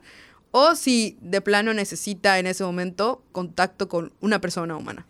o 0.51 0.75
si 0.75 1.18
de 1.22 1.41
plano 1.41 1.74
necesita 1.74 2.39
en 2.39 2.48
ese 2.48 2.63
momento 2.63 3.24
contacto 3.32 3.88
con 3.88 4.13
una 4.20 4.41
persona 4.41 4.75
humana. 4.75 5.06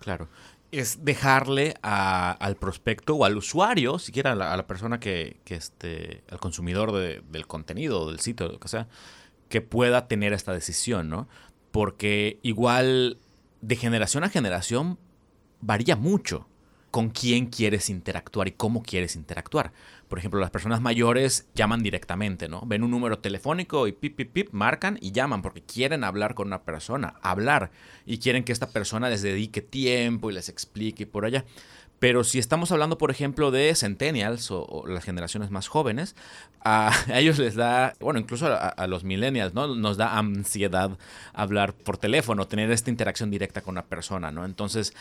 Claro. 0.00 0.28
Es 0.70 1.04
dejarle 1.04 1.74
al 1.82 2.56
prospecto 2.56 3.14
o 3.14 3.24
al 3.26 3.36
usuario, 3.36 3.98
siquiera 3.98 4.32
a 4.32 4.56
la, 4.56 4.66
persona 4.66 4.98
que, 5.00 5.38
que 5.44 5.54
esté, 5.54 6.22
al 6.30 6.40
consumidor 6.40 6.92
del 6.92 7.46
contenido, 7.46 8.08
del 8.08 8.20
sitio, 8.20 8.48
lo 8.48 8.58
que 8.58 8.68
sea, 8.68 8.88
que 9.50 9.60
pueda 9.60 10.08
tener 10.08 10.32
esta 10.32 10.54
decisión, 10.54 11.10
¿no? 11.10 11.28
Porque 11.72 12.38
igual 12.42 13.18
de 13.60 13.76
generación 13.76 14.24
a 14.24 14.30
generación 14.30 14.98
varía 15.60 15.94
mucho 15.94 16.48
con 16.90 17.08
quién 17.08 17.46
quieres 17.46 17.88
interactuar 17.88 18.48
y 18.48 18.52
cómo 18.52 18.82
quieres 18.82 19.16
interactuar. 19.16 19.72
Por 20.12 20.18
ejemplo, 20.18 20.40
las 20.40 20.50
personas 20.50 20.82
mayores 20.82 21.48
llaman 21.54 21.82
directamente, 21.82 22.46
¿no? 22.46 22.60
Ven 22.66 22.84
un 22.84 22.90
número 22.90 23.20
telefónico 23.20 23.86
y 23.86 23.92
pip, 23.92 24.14
pip, 24.14 24.30
pip, 24.30 24.48
marcan 24.52 24.98
y 25.00 25.12
llaman 25.12 25.40
porque 25.40 25.62
quieren 25.62 26.04
hablar 26.04 26.34
con 26.34 26.48
una 26.48 26.64
persona, 26.64 27.14
hablar, 27.22 27.70
y 28.04 28.18
quieren 28.18 28.44
que 28.44 28.52
esta 28.52 28.68
persona 28.68 29.08
les 29.08 29.22
dedique 29.22 29.62
tiempo 29.62 30.30
y 30.30 30.34
les 30.34 30.50
explique 30.50 31.06
por 31.06 31.24
allá. 31.24 31.46
Pero 31.98 32.24
si 32.24 32.38
estamos 32.38 32.70
hablando, 32.72 32.98
por 32.98 33.10
ejemplo, 33.10 33.50
de 33.50 33.74
centennials 33.74 34.50
o, 34.50 34.84
las 34.86 35.02
generaciones 35.02 35.50
más 35.50 35.68
jóvenes, 35.68 36.14
a, 36.62 36.92
ellos 37.14 37.38
les 37.38 37.54
da, 37.54 37.94
bueno, 37.98 38.20
incluso 38.20 38.48
a, 38.48 38.68
a, 38.68 38.86
los 38.88 39.04
millennials, 39.04 39.54
¿no? 39.54 39.74
Nos 39.74 39.96
da 39.96 40.18
ansiedad 40.18 40.98
hablar 41.32 41.72
por 41.72 41.96
teléfono, 41.96 42.46
tener 42.46 42.70
esta 42.70 42.90
interacción 42.90 43.30
directa 43.30 43.62
con 43.62 43.72
una 43.72 43.86
persona, 43.86 44.30
¿no? 44.30 44.44
Entonces, 44.44 44.92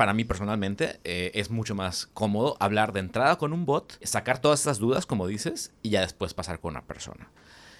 para 0.00 0.14
mí 0.14 0.24
personalmente 0.24 0.98
eh, 1.04 1.30
es 1.34 1.50
mucho 1.50 1.74
más 1.74 2.06
cómodo 2.14 2.56
hablar 2.58 2.94
de 2.94 3.00
entrada 3.00 3.36
con 3.36 3.52
un 3.52 3.66
bot, 3.66 4.02
sacar 4.02 4.40
todas 4.40 4.60
esas 4.62 4.78
dudas, 4.78 5.04
como 5.04 5.26
dices, 5.26 5.74
y 5.82 5.90
ya 5.90 6.00
después 6.00 6.32
pasar 6.32 6.58
con 6.58 6.70
una 6.70 6.86
persona. 6.86 7.28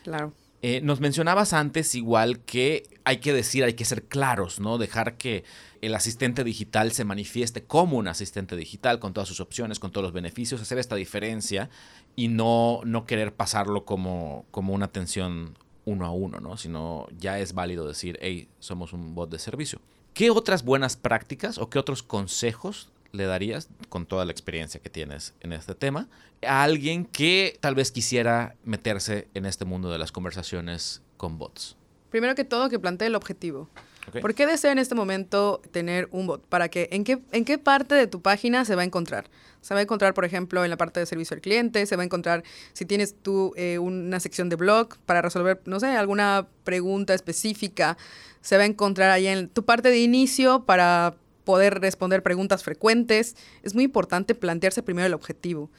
Claro. 0.03 0.35
Eh, 0.61 0.83
nos 0.83 1.01
mencionabas 1.01 1.55
antes 1.55 1.95
igual 1.95 2.41
que 2.41 2.83
hay 3.05 3.21
que 3.21 3.33
decir, 3.33 3.65
hay 3.65 3.73
que 3.73 3.87
ser 3.87 4.03
claros, 4.03 4.61
¿no? 4.61 4.77
Dejar 4.77 5.17
que 5.17 5.45
el 5.81 5.95
asistente 5.95 6.45
digital 6.45 6.93
se 6.93 7.07
manifieste 7.07 7.65
como 7.65 7.97
un 7.97 8.07
asistente 8.07 8.55
digital, 8.55 8.99
con 8.99 9.15
todas 9.15 9.27
sus 9.27 9.41
opciones, 9.41 9.79
con 9.79 9.91
todos 9.91 10.05
los 10.05 10.13
beneficios, 10.13 10.61
hacer 10.61 10.77
esta 10.77 10.97
diferencia 10.97 11.71
y 12.17 12.29
no, 12.29 12.83
no 12.85 13.07
querer 13.07 13.33
pasarlo 13.33 13.87
como, 13.87 14.45
como 14.51 14.75
una 14.75 14.85
atención 14.85 15.57
uno 15.87 16.05
a 16.05 16.11
uno, 16.11 16.39
¿no? 16.39 16.59
Sino 16.59 17.07
ya 17.19 17.39
es 17.39 17.55
válido 17.55 17.89
decir, 17.89 18.19
hey, 18.21 18.51
somos 18.59 18.93
un 18.93 19.15
bot 19.15 19.31
de 19.31 19.39
servicio. 19.39 19.81
¿Qué 20.15 20.31
otras 20.31 20.65
buenas 20.65 20.97
prácticas 20.97 21.59
o 21.59 21.71
qué 21.71 21.79
otros 21.79 22.03
consejos 22.03 22.91
le 23.13 23.25
darías, 23.25 23.69
con 23.89 24.07
toda 24.07 24.25
la 24.25 24.33
experiencia 24.33 24.81
que 24.81 24.91
tienes 24.91 25.35
en 25.41 25.53
este 25.53 25.75
tema, 25.75 26.09
a 26.47 26.63
alguien 26.63 27.05
que 27.05 27.59
tal 27.61 27.75
vez 27.75 27.91
quisiera 27.91 28.55
meterse 28.65 29.29
en 29.35 29.47
este 29.47 29.65
mundo 29.65 29.91
de 29.91 29.99
las 29.99 30.13
conversaciones 30.13 31.03
con 31.17 31.39
bots? 31.39 31.77
Primero 32.11 32.35
que 32.35 32.45
todo, 32.45 32.69
que 32.69 32.79
plantee 32.79 33.09
el 33.09 33.15
objetivo. 33.15 33.69
¿Por 34.21 34.35
qué 34.35 34.47
desea 34.47 34.73
en 34.73 34.79
este 34.79 34.95
momento 34.95 35.61
tener 35.71 36.09
un 36.11 36.27
bot? 36.27 36.45
¿Para 36.47 36.69
qué? 36.69 36.89
¿En, 36.93 37.05
qué? 37.05 37.21
¿En 37.33 37.45
qué 37.45 37.59
parte 37.59 37.95
de 37.95 38.07
tu 38.07 38.23
página 38.23 38.65
se 38.65 38.75
va 38.75 38.83
a 38.83 38.85
encontrar? 38.85 39.31
Se 39.61 39.75
va 39.75 39.81
a 39.81 39.83
encontrar, 39.83 40.15
por 40.15 40.25
ejemplo, 40.25 40.65
en 40.65 40.71
la 40.71 40.77
parte 40.77 41.01
de 41.01 41.07
servicio 41.07 41.35
al 41.35 41.41
cliente, 41.41 41.85
se 41.87 41.97
va 41.97 42.03
a 42.03 42.07
encontrar 42.07 42.43
si 42.73 42.87
tienes 42.87 43.15
tú 43.23 43.53
eh, 43.57 43.79
una 43.79 44.19
sección 44.19 44.49
de 44.49 44.57
blog 44.57 44.97
para 45.07 45.23
resolver, 45.23 45.61
no 45.67 45.79
sé, 45.81 45.89
alguna 45.89 46.49
pregunta 46.65 47.15
específica, 47.15 47.99
se 48.41 48.57
va 48.57 48.63
a 48.63 48.67
encontrar 48.67 49.11
ahí 49.11 49.27
en 49.27 49.49
tu 49.49 49.65
parte 49.65 49.91
de 49.91 50.01
inicio 50.01 50.65
para 50.65 51.15
poder 51.45 51.81
responder 51.81 52.23
preguntas 52.23 52.65
frecuentes. 52.65 53.37
Es 53.63 53.75
muy 53.75 53.85
importante 53.85 54.35
plantearse 54.35 54.83
primero 54.83 55.07
el 55.07 55.15
objetivo. 55.15 55.71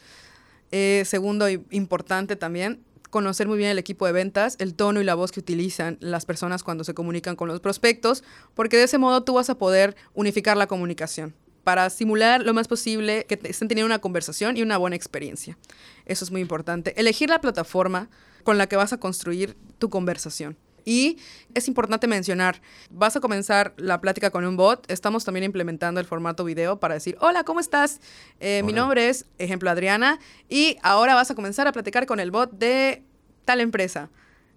Eh, 0.72 1.04
segundo, 1.06 1.50
importante 1.50 2.36
también, 2.36 2.80
conocer 3.12 3.48
muy 3.48 3.60
bien 3.60 3.70
el 3.70 3.78
equipo 3.78 4.08
de 4.08 4.14
ventas, 4.14 4.56
el 4.58 4.74
tono 4.74 5.00
y 5.00 5.04
la 5.04 5.14
voz 5.14 5.32
que 5.32 5.40
utilizan 5.40 5.98
las 6.00 6.26
personas 6.26 6.64
cuando 6.64 6.84
se 6.84 6.96
comunican 6.96 7.36
con 7.36 7.48
los 7.48 7.60
prospectos, 7.60 8.24
porque 8.56 8.78
de 8.78 8.84
ese 8.84 8.98
modo 8.98 9.24
tú 9.24 9.36
vas 9.36 9.52
a 9.52 9.60
poder 9.60 9.96
unificar 10.16 10.58
la 10.58 10.66
comunicación 10.66 11.36
para 11.64 11.90
simular 11.92 12.44
lo 12.44 12.56
más 12.56 12.68
posible 12.68 13.26
que 13.28 13.40
estén 13.44 13.68
teniendo 13.68 13.86
una 13.86 14.00
conversación 14.00 14.58
y 14.58 14.64
una 14.64 14.78
buena 14.78 14.96
experiencia. 14.96 15.58
Eso 16.06 16.26
es 16.26 16.32
muy 16.32 16.42
importante. 16.42 17.00
Elegir 17.00 17.30
la 17.30 17.42
plataforma 17.42 18.10
con 18.44 18.58
la 18.58 18.68
que 18.68 18.76
vas 18.76 18.94
a 18.94 19.00
construir 19.00 19.56
tu 19.78 19.90
conversación. 19.90 20.58
Y 20.86 21.18
es 21.54 21.68
importante 21.68 22.08
mencionar, 22.08 22.62
vas 22.90 23.16
a 23.16 23.20
comenzar 23.20 23.74
la 23.78 24.02
plática 24.02 24.32
con 24.32 24.46
un 24.46 24.58
bot, 24.58 24.90
estamos 24.90 25.26
también 25.26 25.44
implementando 25.44 26.00
el 26.00 26.06
formato 26.06 26.44
video 26.44 26.80
para 26.80 26.94
decir, 26.94 27.18
hola, 27.20 27.44
¿cómo 27.44 27.60
estás? 27.60 28.00
Eh, 28.40 28.64
mi 28.64 28.74
nombre 28.74 29.10
es, 29.10 29.26
ejemplo, 29.38 29.70
Adriana, 29.70 30.20
y 30.50 30.78
ahora 30.82 31.16
vas 31.16 31.32
a 31.32 31.36
comenzar 31.36 31.68
a 31.68 31.72
platicar 31.72 32.06
con 32.06 32.20
el 32.20 32.32
bot 32.32 32.52
de 32.52 33.04
tal 33.46 33.62
empresa. 33.62 34.10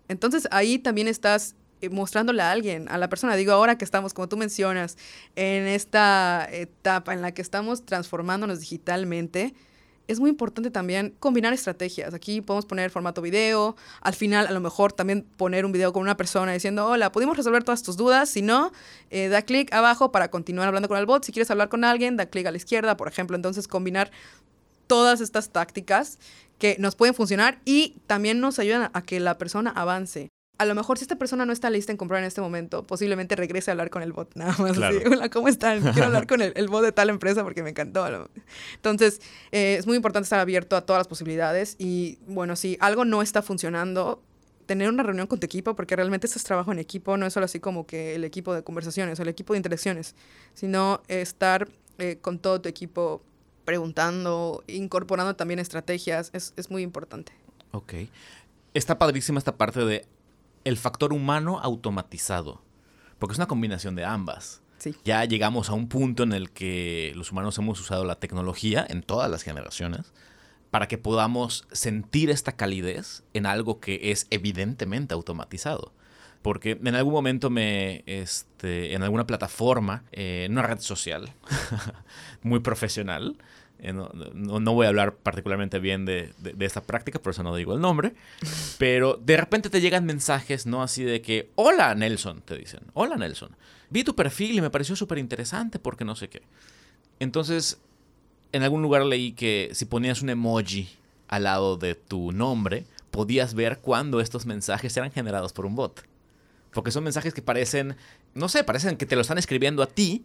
Entonces 0.09 0.49
ahí 0.50 0.78
también 0.78 1.09
estás 1.09 1.57
eh, 1.81 1.90
mostrándole 1.90 2.43
a 2.43 2.50
alguien, 2.50 2.88
a 2.88 2.99
la 2.99 3.09
persona. 3.09 3.37
Digo, 3.37 3.52
ahora 3.52 3.76
que 3.76 3.85
estamos, 3.85 4.14
como 4.14 4.28
tú 4.28 4.37
mencionas, 4.37 4.97
en 5.37 5.66
esta 5.66 6.49
etapa 6.50 7.12
en 7.12 7.23
la 7.23 7.33
que 7.33 7.43
estamos 7.43 7.85
transformándonos 7.85 8.61
digitalmente, 8.61 9.54
es 10.06 10.20
muy 10.20 10.30
importante 10.30 10.70
también 10.70 11.14
combinar 11.18 11.52
estrategias. 11.52 12.14
Aquí 12.14 12.40
podemos 12.40 12.66
poner 12.66 12.90
formato 12.90 13.23
video, 13.23 13.76
al 14.00 14.14
final 14.14 14.46
a 14.46 14.52
lo 14.52 14.61
mejor 14.61 14.92
también 14.92 15.23
poner 15.37 15.64
un 15.64 15.73
video 15.73 15.92
con 15.92 16.02
una 16.02 16.16
persona 16.16 16.52
diciendo, 16.52 16.87
hola, 16.87 17.12
pudimos 17.12 17.37
resolver 17.37 17.64
todas 17.64 17.82
tus 17.82 17.96
dudas, 17.96 18.28
si 18.28 18.42
no, 18.42 18.73
eh, 19.11 19.28
da 19.28 19.42
clic 19.42 19.73
abajo 19.73 20.12
para 20.12 20.30
continuar 20.30 20.68
hablando 20.68 20.88
con 20.88 20.99
el 20.99 21.06
bot. 21.06 21.25
Si 21.25 21.32
quieres 21.32 21.50
hablar 21.50 21.68
con 21.68 21.84
alguien, 21.84 22.16
da 22.16 22.26
clic 22.26 22.46
a 22.46 22.50
la 22.50 22.56
izquierda, 22.56 22.96
por 22.96 23.08
ejemplo. 23.08 23.37
Entonces 23.37 23.68
combinar 23.68 24.11
todas 24.87 25.20
estas 25.20 25.50
tácticas 25.50 26.18
que 26.58 26.76
nos 26.78 26.94
pueden 26.94 27.14
funcionar 27.14 27.61
y 27.64 27.96
también 28.06 28.40
nos 28.40 28.58
ayudan 28.58 28.90
a 28.92 29.02
que 29.02 29.20
la 29.20 29.38
persona 29.38 29.70
avance 29.70 30.30
a 30.56 30.64
lo 30.64 30.75
mejor 30.75 30.99
si 30.99 31.04
esta 31.04 31.16
persona 31.16 31.44
no 31.44 31.52
está 31.52 31.68
lista 31.68 31.90
en 31.90 31.99
comprar 31.99 32.20
en 32.20 32.26
este 32.26 32.40
momento, 32.40 32.87
posiblemente 32.87 33.34
regrese 33.34 33.70
a 33.70 33.73
hablar 33.73 33.90
con 33.90 34.02
el 34.02 34.12
bot, 34.12 34.34
nada 34.37 34.54
más. 34.58 34.76
Hola, 34.78 35.28
¿cómo 35.28 35.49
están? 35.49 35.80
Quiero 35.80 36.06
hablar 36.06 36.26
con 36.28 36.42
el, 36.42 36.68
bot 36.68 36.84
de 36.84 36.92
tal 36.92 37.11
empresa 37.11 37.42
porque 37.42 37.62
me 37.62 37.70
encantó. 37.70 38.06
Entonces, 38.75 39.20
eh, 39.50 39.76
es 39.78 39.87
muy 39.87 39.96
importante 39.96 40.25
estar 40.25 40.38
abierto 40.38 40.76
a 40.76 40.82
todas 40.82 41.00
las 41.00 41.08
posibilidades 41.08 41.75
y, 41.78 42.18
bueno, 42.26 42.54
si 42.54 42.76
algo 42.80 43.04
no 43.04 43.20
está 43.20 43.42
funcionando, 43.42 44.23
tener 44.66 44.88
una 44.88 45.02
reunión 45.02 45.26
con 45.26 45.40
tu 45.40 45.46
equipo, 45.46 45.75
porque 45.75 45.96
realmente 45.96 46.26
este 46.26 46.38
es 46.38 46.44
trabajo 46.44 46.70
en 46.70 46.78
equipo, 46.78 47.16
no 47.16 47.26
es 47.26 47.32
solo 47.32 47.46
así 47.46 47.58
como 47.58 47.87
que 47.87 48.14
el 48.14 48.25
equipo 48.25 48.54
de 48.54 48.62
conversaciones 48.62 49.18
o 49.18 49.23
el 49.23 49.28
equipo 49.28 49.54
de 49.54 49.58
interacciones, 49.58 50.14
sino 50.54 51.02
estar 51.08 51.68
eh, 51.99 52.18
con 52.20 52.38
todo 52.38 52.61
tu 52.61 52.68
equipo 52.68 53.23
preguntando, 53.64 54.62
incorporando 54.68 55.34
también 55.34 55.58
estrategias, 55.58 56.30
es, 56.32 56.54
es 56.56 56.70
muy 56.70 56.82
importante. 56.82 57.32
Ok. 57.73 57.94
Está 58.73 58.99
padrísima 58.99 59.38
esta 59.38 59.56
parte 59.56 59.84
de 59.84 60.04
el 60.64 60.76
factor 60.76 61.12
humano 61.12 61.61
automatizado, 61.62 62.62
porque 63.18 63.33
es 63.33 63.38
una 63.38 63.49
combinación 63.49 63.94
de 63.94 64.04
ambas. 64.04 64.62
Ya 65.04 65.25
llegamos 65.25 65.71
a 65.71 65.73
un 65.73 65.88
punto 65.88 66.25
en 66.25 66.33
el 66.33 66.50
que 66.50 67.12
los 67.14 67.33
humanos 67.33 67.56
hemos 67.56 67.80
usado 67.80 68.04
la 68.04 68.16
tecnología 68.16 68.85
en 68.88 69.02
todas 69.02 69.30
las 69.30 69.42
generaciones 69.42 70.12
para 70.71 70.88
que 70.88 70.99
podamos 70.99 71.66
sentir 71.73 72.30
esta 72.30 72.52
calidez 72.52 73.23
en 73.33 73.47
algo 73.47 73.80
que 73.80 74.11
es 74.11 74.26
evidentemente 74.30 75.14
automatizado. 75.14 75.92
Porque 76.42 76.73
en 76.73 76.94
algún 76.94 77.14
momento 77.14 77.49
me, 77.49 78.02
este, 78.06 78.92
en 78.92 79.02
alguna 79.02 79.26
plataforma, 79.26 80.04
eh, 80.12 80.42
en 80.44 80.52
una 80.52 80.62
red 80.62 80.80
social 80.80 81.33
muy 82.42 82.61
profesional, 82.61 83.38
eh, 83.84 83.92
no, 83.92 84.72
voy 84.72 84.86
a 84.86 84.88
hablar 84.88 85.16
particularmente 85.16 85.78
bien 85.78 86.06
de, 86.06 86.32
esta 86.60 86.82
práctica, 86.82 87.18
por 87.18 87.32
eso 87.32 87.42
no 87.42 87.54
digo 87.54 87.74
el 87.74 87.80
nombre. 87.80 88.14
Pero 88.78 89.20
de 89.22 89.36
repente 89.36 89.68
te 89.68 89.82
llegan 89.82 90.06
mensajes, 90.06 90.64
¿no? 90.64 90.82
Así 90.82 91.04
de 91.04 91.20
que, 91.20 91.50
hola 91.54 91.94
Nelson, 91.94 92.40
te 92.40 92.56
dicen. 92.56 92.80
Hola 92.94 93.16
Nelson. 93.16 93.50
Vi 93.90 94.02
tu 94.02 94.16
perfil 94.16 94.56
y 94.56 94.60
me 94.62 94.70
pareció 94.70 94.96
súper 94.96 95.18
interesante 95.18 95.78
porque 95.78 96.06
no 96.06 96.16
sé 96.16 96.30
qué. 96.30 96.42
Entonces, 97.20 97.78
en 98.52 98.62
algún 98.62 98.80
lugar 98.80 99.04
leí 99.04 99.32
que 99.32 99.70
si 99.74 99.84
ponías 99.84 100.22
un 100.22 100.30
emoji 100.30 100.88
al 101.28 101.44
lado 101.44 101.76
de 101.76 101.94
tu 101.94 102.32
nombre, 102.32 102.86
podías 103.10 103.52
ver 103.52 103.80
cuándo 103.80 104.20
estos 104.20 104.46
mensajes 104.46 104.96
eran 104.96 105.12
generados 105.12 105.52
por 105.52 105.66
un 105.66 105.76
bot. 105.76 106.06
Porque 106.72 106.90
son 106.90 107.04
mensajes 107.04 107.34
que 107.34 107.42
parecen, 107.42 107.96
no 108.32 108.48
sé, 108.48 108.64
parecen 108.64 108.96
que 108.96 109.04
te 109.06 109.14
lo 109.14 109.20
están 109.20 109.38
escribiendo 109.38 109.82
a 109.82 109.86
ti, 109.86 110.24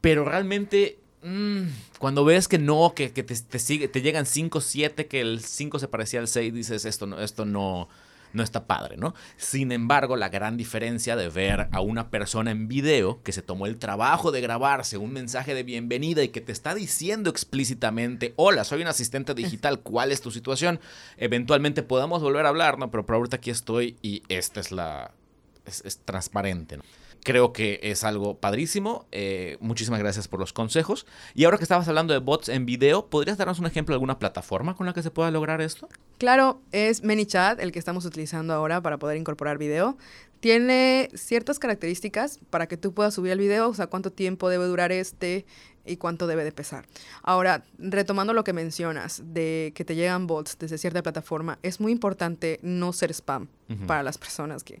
pero 0.00 0.24
realmente 0.24 0.98
Mm, 1.22 1.62
cuando 1.98 2.24
ves 2.24 2.46
que 2.46 2.58
no, 2.58 2.92
que, 2.94 3.08
te, 3.08 3.58
sigue, 3.58 3.88
te 3.88 4.02
llegan 4.02 4.26
5, 4.26 4.60
7, 4.60 5.06
que 5.06 5.20
el 5.20 5.40
5 5.40 5.78
se 5.78 5.88
parecía 5.88 6.20
al 6.20 6.28
6, 6.28 6.54
dices, 6.54 6.84
esto 6.84 7.06
no, 7.06 7.20
esto 7.20 7.44
no, 7.44 7.88
no 8.32 8.42
está 8.42 8.66
padre, 8.66 8.96
¿no? 8.96 9.14
Sin 9.36 9.72
embargo, 9.72 10.16
la 10.16 10.28
gran 10.28 10.56
diferencia 10.56 11.16
de 11.16 11.28
ver 11.28 11.68
a 11.72 11.80
una 11.80 12.10
persona 12.10 12.52
en 12.52 12.68
video 12.68 13.20
que 13.22 13.32
se 13.32 13.42
tomó 13.42 13.66
el 13.66 13.78
trabajo 13.78 14.30
de 14.30 14.40
grabarse 14.40 14.96
un 14.96 15.12
mensaje 15.12 15.54
de 15.54 15.64
bienvenida 15.64 16.22
y 16.22 16.28
que 16.28 16.40
te 16.40 16.52
está 16.52 16.74
diciendo 16.74 17.30
explícitamente, 17.30 18.32
hola, 18.36 18.62
soy 18.62 18.82
un 18.82 18.88
asistente 18.88 19.34
digital, 19.34 19.80
¿cuál 19.80 20.12
es 20.12 20.20
tu 20.20 20.30
situación? 20.30 20.78
Eventualmente 21.16 21.82
podamos 21.82 22.22
volver 22.22 22.46
a 22.46 22.50
hablar, 22.50 22.78
¿no? 22.78 22.90
Pero 22.90 23.04
por 23.04 23.16
ahorita 23.16 23.36
aquí 23.36 23.50
estoy 23.50 23.96
y 24.02 24.22
esta 24.28 24.60
es 24.60 24.70
la... 24.70 25.10
es, 25.66 25.82
es 25.84 25.98
transparente, 25.98 26.76
¿no? 26.76 26.84
Creo 27.24 27.52
que 27.52 27.80
es 27.82 28.04
algo 28.04 28.38
padrísimo. 28.38 29.06
Eh, 29.12 29.58
muchísimas 29.60 30.00
gracias 30.00 30.28
por 30.28 30.40
los 30.40 30.52
consejos. 30.52 31.06
Y 31.34 31.44
ahora 31.44 31.58
que 31.58 31.64
estabas 31.64 31.88
hablando 31.88 32.12
de 32.12 32.20
bots 32.20 32.48
en 32.48 32.66
video, 32.66 33.06
¿podrías 33.06 33.38
darnos 33.38 33.58
un 33.58 33.66
ejemplo 33.66 33.92
de 33.92 33.96
alguna 33.96 34.18
plataforma 34.18 34.74
con 34.74 34.86
la 34.86 34.94
que 34.94 35.02
se 35.02 35.10
pueda 35.10 35.30
lograr 35.30 35.60
esto? 35.60 35.88
Claro, 36.18 36.60
es 36.72 37.04
ManyChat, 37.04 37.60
el 37.60 37.72
que 37.72 37.78
estamos 37.78 38.04
utilizando 38.04 38.54
ahora 38.54 38.80
para 38.80 38.98
poder 38.98 39.16
incorporar 39.16 39.58
video. 39.58 39.96
Tiene 40.40 41.10
ciertas 41.14 41.58
características 41.58 42.38
para 42.50 42.66
que 42.68 42.76
tú 42.76 42.94
puedas 42.94 43.14
subir 43.14 43.32
el 43.32 43.38
video, 43.38 43.68
o 43.68 43.74
sea, 43.74 43.88
cuánto 43.88 44.12
tiempo 44.12 44.48
debe 44.48 44.66
durar 44.66 44.92
este 44.92 45.44
y 45.84 45.96
cuánto 45.96 46.26
debe 46.26 46.44
de 46.44 46.52
pesar. 46.52 46.86
Ahora, 47.22 47.64
retomando 47.78 48.32
lo 48.34 48.44
que 48.44 48.52
mencionas 48.52 49.22
de 49.24 49.72
que 49.74 49.84
te 49.84 49.96
llegan 49.96 50.26
bots 50.26 50.56
desde 50.58 50.78
cierta 50.78 51.02
plataforma, 51.02 51.58
es 51.62 51.80
muy 51.80 51.92
importante 51.92 52.60
no 52.62 52.92
ser 52.92 53.10
spam 53.12 53.48
para 53.86 54.02
las 54.02 54.16
personas 54.16 54.64
que 54.64 54.80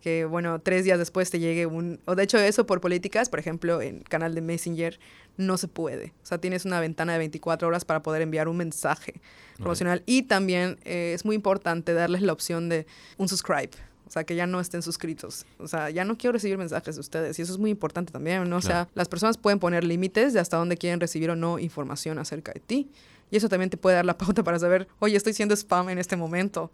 que, 0.00 0.24
bueno, 0.24 0.60
tres 0.60 0.84
días 0.84 0.98
después 0.98 1.30
te 1.30 1.38
llegue 1.38 1.66
un... 1.66 2.00
O 2.04 2.14
de 2.14 2.22
hecho 2.22 2.38
eso 2.38 2.66
por 2.66 2.80
políticas, 2.80 3.28
por 3.28 3.38
ejemplo, 3.38 3.82
en 3.82 4.00
canal 4.00 4.34
de 4.34 4.40
Messenger 4.40 4.98
no 5.36 5.56
se 5.58 5.68
puede. 5.68 6.14
O 6.22 6.26
sea, 6.26 6.38
tienes 6.38 6.64
una 6.64 6.80
ventana 6.80 7.12
de 7.12 7.18
24 7.18 7.68
horas 7.68 7.84
para 7.84 8.02
poder 8.02 8.22
enviar 8.22 8.48
un 8.48 8.56
mensaje 8.56 9.20
promocional. 9.56 10.02
Y 10.06 10.22
también 10.22 10.78
eh, 10.84 11.12
es 11.14 11.24
muy 11.24 11.34
importante 11.34 11.92
darles 11.92 12.22
la 12.22 12.32
opción 12.32 12.68
de 12.68 12.86
un 13.16 13.28
subscribe. 13.28 13.70
O 14.06 14.10
sea, 14.10 14.24
que 14.24 14.36
ya 14.36 14.46
no 14.46 14.60
estén 14.60 14.82
suscritos. 14.82 15.46
O 15.58 15.66
sea, 15.66 15.90
ya 15.90 16.04
no 16.04 16.16
quiero 16.16 16.32
recibir 16.32 16.56
mensajes 16.56 16.94
de 16.94 17.00
ustedes. 17.00 17.38
Y 17.38 17.42
eso 17.42 17.52
es 17.52 17.58
muy 17.58 17.70
importante 17.70 18.12
también, 18.12 18.48
¿no? 18.48 18.56
O 18.56 18.62
sea, 18.62 18.88
las 18.94 19.08
personas 19.08 19.36
pueden 19.36 19.58
poner 19.58 19.82
límites 19.82 20.32
de 20.32 20.38
hasta 20.38 20.56
dónde 20.56 20.76
quieren 20.76 21.00
recibir 21.00 21.30
o 21.30 21.36
no 21.36 21.58
información 21.58 22.18
acerca 22.18 22.52
de 22.52 22.60
ti. 22.60 22.90
Y 23.30 23.36
eso 23.36 23.48
también 23.48 23.68
te 23.68 23.76
puede 23.76 23.96
dar 23.96 24.04
la 24.04 24.16
pauta 24.18 24.44
para 24.44 24.58
saber, 24.60 24.86
oye, 25.00 25.16
estoy 25.16 25.32
siendo 25.32 25.54
spam 25.56 25.88
en 25.88 25.98
este 25.98 26.16
momento. 26.16 26.70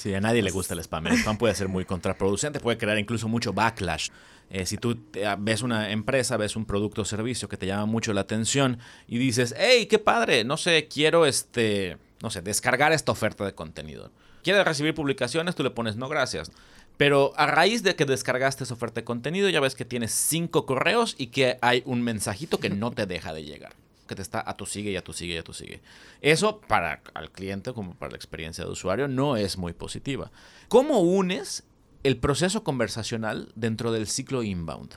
Sí, 0.00 0.14
a 0.14 0.20
nadie 0.22 0.40
le 0.40 0.50
gusta 0.50 0.72
el 0.72 0.80
spam. 0.80 1.08
El 1.08 1.18
spam 1.18 1.36
puede 1.36 1.54
ser 1.54 1.68
muy 1.68 1.84
contraproducente, 1.84 2.58
puede 2.58 2.78
crear 2.78 2.98
incluso 2.98 3.28
mucho 3.28 3.52
backlash. 3.52 4.08
Eh, 4.48 4.64
si 4.64 4.78
tú 4.78 4.98
ah, 5.26 5.36
ves 5.38 5.60
una 5.60 5.90
empresa, 5.90 6.38
ves 6.38 6.56
un 6.56 6.64
producto 6.64 7.02
o 7.02 7.04
servicio 7.04 7.50
que 7.50 7.58
te 7.58 7.66
llama 7.66 7.84
mucho 7.84 8.14
la 8.14 8.22
atención 8.22 8.78
y 9.06 9.18
dices, 9.18 9.54
hey, 9.58 9.84
qué 9.90 9.98
padre, 9.98 10.42
no 10.42 10.56
sé, 10.56 10.88
quiero 10.88 11.26
este, 11.26 11.98
no 12.22 12.30
sé, 12.30 12.40
descargar 12.40 12.92
esta 12.92 13.12
oferta 13.12 13.44
de 13.44 13.54
contenido. 13.54 14.10
¿Quieres 14.42 14.64
recibir 14.64 14.94
publicaciones? 14.94 15.54
Tú 15.54 15.64
le 15.64 15.70
pones 15.70 15.96
no 15.96 16.08
gracias. 16.08 16.50
Pero 16.96 17.34
a 17.36 17.46
raíz 17.46 17.82
de 17.82 17.94
que 17.94 18.06
descargaste 18.06 18.64
esa 18.64 18.72
oferta 18.72 19.02
de 19.02 19.04
contenido, 19.04 19.50
ya 19.50 19.60
ves 19.60 19.74
que 19.74 19.84
tienes 19.84 20.12
cinco 20.12 20.64
correos 20.64 21.14
y 21.18 21.26
que 21.26 21.58
hay 21.60 21.82
un 21.84 22.00
mensajito 22.00 22.58
que 22.58 22.70
no 22.70 22.90
te 22.90 23.04
deja 23.04 23.34
de 23.34 23.44
llegar 23.44 23.74
que 24.10 24.16
te 24.16 24.22
está 24.22 24.42
a 24.44 24.56
tu 24.56 24.66
sigue 24.66 24.90
y 24.90 24.96
a 24.96 25.04
tu 25.04 25.12
sigue 25.12 25.34
y 25.34 25.38
a 25.38 25.44
tu 25.44 25.52
sigue. 25.52 25.80
Eso 26.20 26.60
para 26.60 27.00
el 27.14 27.30
cliente 27.30 27.72
como 27.72 27.94
para 27.94 28.10
la 28.10 28.16
experiencia 28.16 28.64
de 28.64 28.70
usuario 28.70 29.06
no 29.06 29.36
es 29.36 29.56
muy 29.56 29.72
positiva. 29.72 30.32
¿Cómo 30.68 30.98
unes 30.98 31.62
el 32.02 32.16
proceso 32.16 32.64
conversacional 32.64 33.52
dentro 33.54 33.92
del 33.92 34.08
ciclo 34.08 34.42
inbound? 34.42 34.94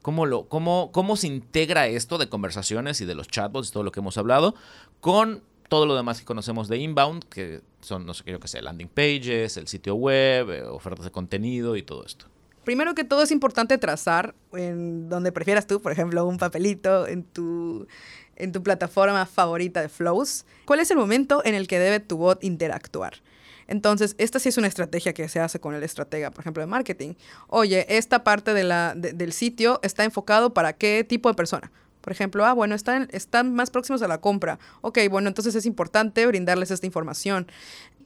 ¿Cómo, 0.00 0.24
lo, 0.24 0.48
cómo, 0.48 0.90
¿Cómo 0.92 1.16
se 1.16 1.26
integra 1.26 1.88
esto 1.88 2.16
de 2.16 2.30
conversaciones 2.30 3.02
y 3.02 3.04
de 3.04 3.14
los 3.14 3.28
chatbots 3.28 3.68
y 3.68 3.72
todo 3.72 3.82
lo 3.82 3.92
que 3.92 4.00
hemos 4.00 4.16
hablado 4.16 4.54
con 5.00 5.42
todo 5.68 5.84
lo 5.84 5.94
demás 5.94 6.20
que 6.20 6.24
conocemos 6.24 6.68
de 6.68 6.78
inbound, 6.78 7.24
que 7.24 7.60
son, 7.82 8.06
no 8.06 8.14
sé, 8.14 8.24
qué, 8.24 8.38
que 8.38 8.48
sé, 8.48 8.62
landing 8.62 8.88
pages, 8.88 9.58
el 9.58 9.68
sitio 9.68 9.94
web, 9.94 10.50
eh, 10.50 10.62
ofertas 10.62 11.04
de 11.04 11.10
contenido 11.10 11.76
y 11.76 11.82
todo 11.82 12.06
esto? 12.06 12.24
Primero 12.68 12.94
que 12.94 13.02
todo 13.02 13.22
es 13.22 13.30
importante 13.30 13.78
trazar 13.78 14.34
en 14.52 15.08
donde 15.08 15.32
prefieras 15.32 15.66
tú, 15.66 15.80
por 15.80 15.90
ejemplo, 15.90 16.26
un 16.26 16.36
papelito 16.36 17.06
en 17.06 17.24
tu, 17.24 17.86
en 18.36 18.52
tu 18.52 18.62
plataforma 18.62 19.24
favorita 19.24 19.80
de 19.80 19.88
flows. 19.88 20.44
¿Cuál 20.66 20.80
es 20.80 20.90
el 20.90 20.98
momento 20.98 21.40
en 21.46 21.54
el 21.54 21.66
que 21.66 21.78
debe 21.78 21.98
tu 21.98 22.18
bot 22.18 22.44
interactuar? 22.44 23.22
Entonces, 23.68 24.14
esta 24.18 24.38
sí 24.38 24.50
es 24.50 24.58
una 24.58 24.66
estrategia 24.66 25.14
que 25.14 25.30
se 25.30 25.40
hace 25.40 25.60
con 25.60 25.74
el 25.74 25.82
estratega, 25.82 26.30
por 26.30 26.42
ejemplo, 26.42 26.60
de 26.60 26.66
marketing. 26.66 27.14
Oye, 27.46 27.86
esta 27.88 28.22
parte 28.22 28.52
del 28.52 29.32
sitio 29.32 29.80
está 29.82 30.04
enfocado 30.04 30.52
para 30.52 30.74
qué 30.74 31.06
tipo 31.08 31.30
de 31.30 31.34
persona. 31.36 31.72
Por 32.08 32.12
ejemplo, 32.12 32.46
ah, 32.46 32.54
bueno, 32.54 32.74
están, 32.74 33.06
están 33.12 33.52
más 33.52 33.68
próximos 33.68 34.00
a 34.00 34.08
la 34.08 34.22
compra. 34.22 34.58
Ok, 34.80 34.98
bueno, 35.10 35.28
entonces 35.28 35.54
es 35.54 35.66
importante 35.66 36.26
brindarles 36.26 36.70
esta 36.70 36.86
información. 36.86 37.46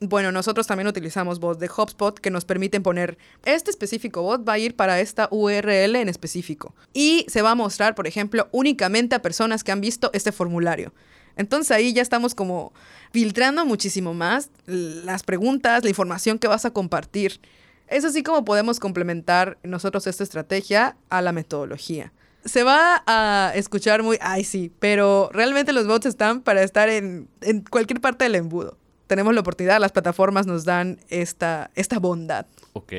Bueno, 0.01 0.33
nosotros 0.33 0.67
también 0.67 0.89
utilizamos 0.89 1.39
bots 1.39 1.61
de 1.61 1.71
HubSpot 1.71 2.19
que 2.19 2.33
nos 2.33 2.45
permiten 2.45 2.83
poner 2.83 3.17
este 3.45 3.71
específico 3.71 4.21
bot 4.23 4.43
va 4.47 4.55
a 4.55 4.59
ir 4.59 4.75
para 4.75 4.99
esta 4.99 5.29
URL 5.31 5.95
en 5.95 6.09
específico. 6.09 6.75
Y 6.93 7.27
se 7.29 7.43
va 7.43 7.53
a 7.53 7.55
mostrar, 7.55 7.95
por 7.95 8.09
ejemplo, 8.09 8.49
únicamente 8.51 9.15
a 9.15 9.23
personas 9.23 9.63
que 9.63 9.71
han 9.71 9.81
visto 9.81 10.11
este 10.15 10.33
formulario. 10.33 10.93
Entonces 11.37 11.71
ahí 11.71 11.93
ya 11.93 12.03
estamos 12.03 12.35
como 12.35 12.73
filtrando 13.13 13.65
muchísimo 13.65 14.15
más 14.15 14.51
las 14.67 15.23
preguntas, 15.23 15.85
la 15.85 15.91
información 15.91 16.41
que 16.41 16.49
vas 16.49 16.65
a 16.65 16.73
compartir. 16.73 17.41
Es 17.87 18.05
así 18.05 18.25
como 18.25 18.45
podemos 18.45 18.81
complementar 18.81 19.59
nosotros 19.63 20.09
esta 20.09 20.25
estrategia 20.25 20.97
a 21.09 21.23
la 21.23 21.31
metodología 21.31 22.13
se 22.45 22.65
va 22.65 23.03
a 23.07 23.53
escuchar 23.55 24.03
muy, 24.03 24.19
ay 24.21 24.45
sí, 24.45 24.73
pero 24.79 25.31
realmente 25.33 25.73
los 25.73 25.87
bots 25.87 26.07
están 26.07 26.43
para 26.43 26.63
estar 26.63 26.89
en, 26.89 27.29
cualquier 27.71 28.01
parte 28.01 28.25
del 28.25 28.35
embudo. 28.35 28.77
Tenemos 29.07 29.35
la 29.35 29.41
oportunidad, 29.41 29.81
las 29.81 29.93
plataformas 29.93 30.47
nos 30.47 30.65
dan 30.65 30.99
esta, 31.09 31.71
esta 31.75 31.99
bondad. 31.99 32.47
Ok. 32.73 32.93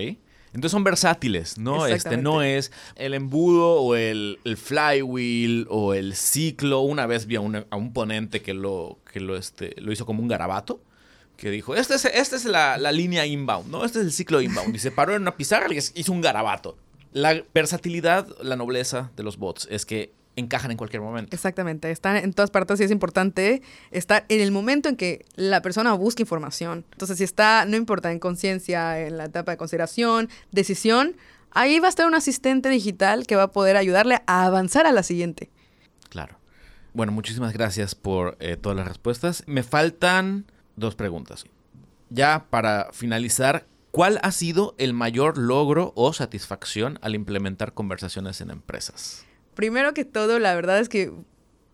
Entonces 0.53 0.71
son 0.71 0.83
versátiles, 0.83 1.57
¿no? 1.57 1.87
Este 1.87 2.15
no 2.17 2.43
es 2.43 2.71
el 2.95 3.15
embudo 3.15 3.81
o 3.81 3.95
el, 3.95 4.37
flywheel 4.55 5.65
o 5.69 5.95
el 5.95 6.13
ciclo. 6.13 6.81
Una 6.81 7.07
vez 7.07 7.25
vi 7.25 7.37
a, 7.37 7.41
un 7.41 7.93
ponente 7.93 8.43
que 8.43 8.53
lo, 8.53 8.99
que 9.11 9.19
lo, 9.19 9.35
este, 9.35 9.73
lo 9.81 9.91
hizo 9.91 10.05
como 10.05 10.21
un 10.21 10.27
garabato 10.27 10.79
que 11.37 11.49
dijo, 11.49 11.75
esta 11.75 11.95
es, 11.95 12.05
esta 12.05 12.35
es 12.35 12.45
la, 12.45 12.77
la, 12.77 12.91
línea 12.91 13.25
inbound, 13.25 13.69
¿no? 13.69 13.83
Este 13.83 13.99
es 13.99 14.05
el 14.05 14.11
ciclo 14.11 14.39
inbound. 14.39 14.75
Y 14.75 14.79
se 14.79 14.91
paró 14.91 15.15
en 15.15 15.23
una 15.23 15.35
pizarra 15.35 15.67
y 15.73 15.77
hizo 15.77 16.11
un 16.11 16.21
garabato. 16.21 16.77
La 17.13 17.43
versatilidad, 17.53 18.27
la 18.41 18.55
nobleza 18.55 19.11
de 19.15 19.23
los 19.23 19.37
bots 19.37 19.67
es 19.69 19.85
que 19.85 20.13
encajan 20.35 20.71
en 20.71 20.77
cualquier 20.77 21.01
momento. 21.01 21.35
Exactamente, 21.35 21.91
están 21.91 22.17
en 22.17 22.33
todas 22.33 22.49
partes 22.49 22.79
y 22.79 22.83
es 22.83 22.91
importante 22.91 23.61
estar 23.91 24.25
en 24.29 24.41
el 24.41 24.51
momento 24.51 24.89
en 24.89 24.95
que 24.95 25.25
la 25.35 25.61
persona 25.61 25.93
busca 25.93 26.23
información. 26.23 26.85
Entonces, 26.91 27.19
si 27.19 27.23
está, 27.23 27.65
no 27.65 27.77
importa, 27.77 28.11
en 28.11 28.19
conciencia, 28.19 28.99
en 28.99 29.17
la 29.17 29.25
etapa 29.25 29.51
de 29.51 29.57
consideración, 29.57 30.29
decisión, 30.51 31.15
ahí 31.51 31.79
va 31.79 31.85
a 31.85 31.89
estar 31.89 32.07
un 32.07 32.15
asistente 32.15 32.69
digital 32.69 33.27
que 33.27 33.35
va 33.35 33.43
a 33.43 33.51
poder 33.51 33.77
ayudarle 33.77 34.21
a 34.25 34.45
avanzar 34.45 34.87
a 34.87 34.91
la 34.91 35.03
siguiente. 35.03 35.51
Claro. 36.09 36.39
Bueno, 36.93 37.11
muchísimas 37.11 37.53
gracias 37.53 37.95
por 37.95 38.37
eh, 38.39 38.57
todas 38.57 38.75
las 38.75 38.87
respuestas. 38.87 39.43
Me 39.45 39.63
faltan 39.63 40.45
dos 40.75 40.95
preguntas. 40.95 41.45
Ya 42.09 42.47
para 42.49 42.89
finalizar, 42.91 43.65
¿Cuál 43.93 44.19
ha 44.23 44.31
sido 44.31 44.73
el 44.79 44.91
mayor 44.91 45.37
logro 45.37 45.93
o 45.95 46.13
satisfacción 46.13 46.97
al 47.03 47.13
implementar 47.13 47.75
conversaciones 47.75 48.41
en 48.41 48.49
empresas? 48.49 49.23
Primero 49.53 49.93
que 49.93 50.03
todo, 50.03 50.39
la 50.39 50.55
verdad 50.55 50.79
es 50.79 50.89
que 50.89 51.11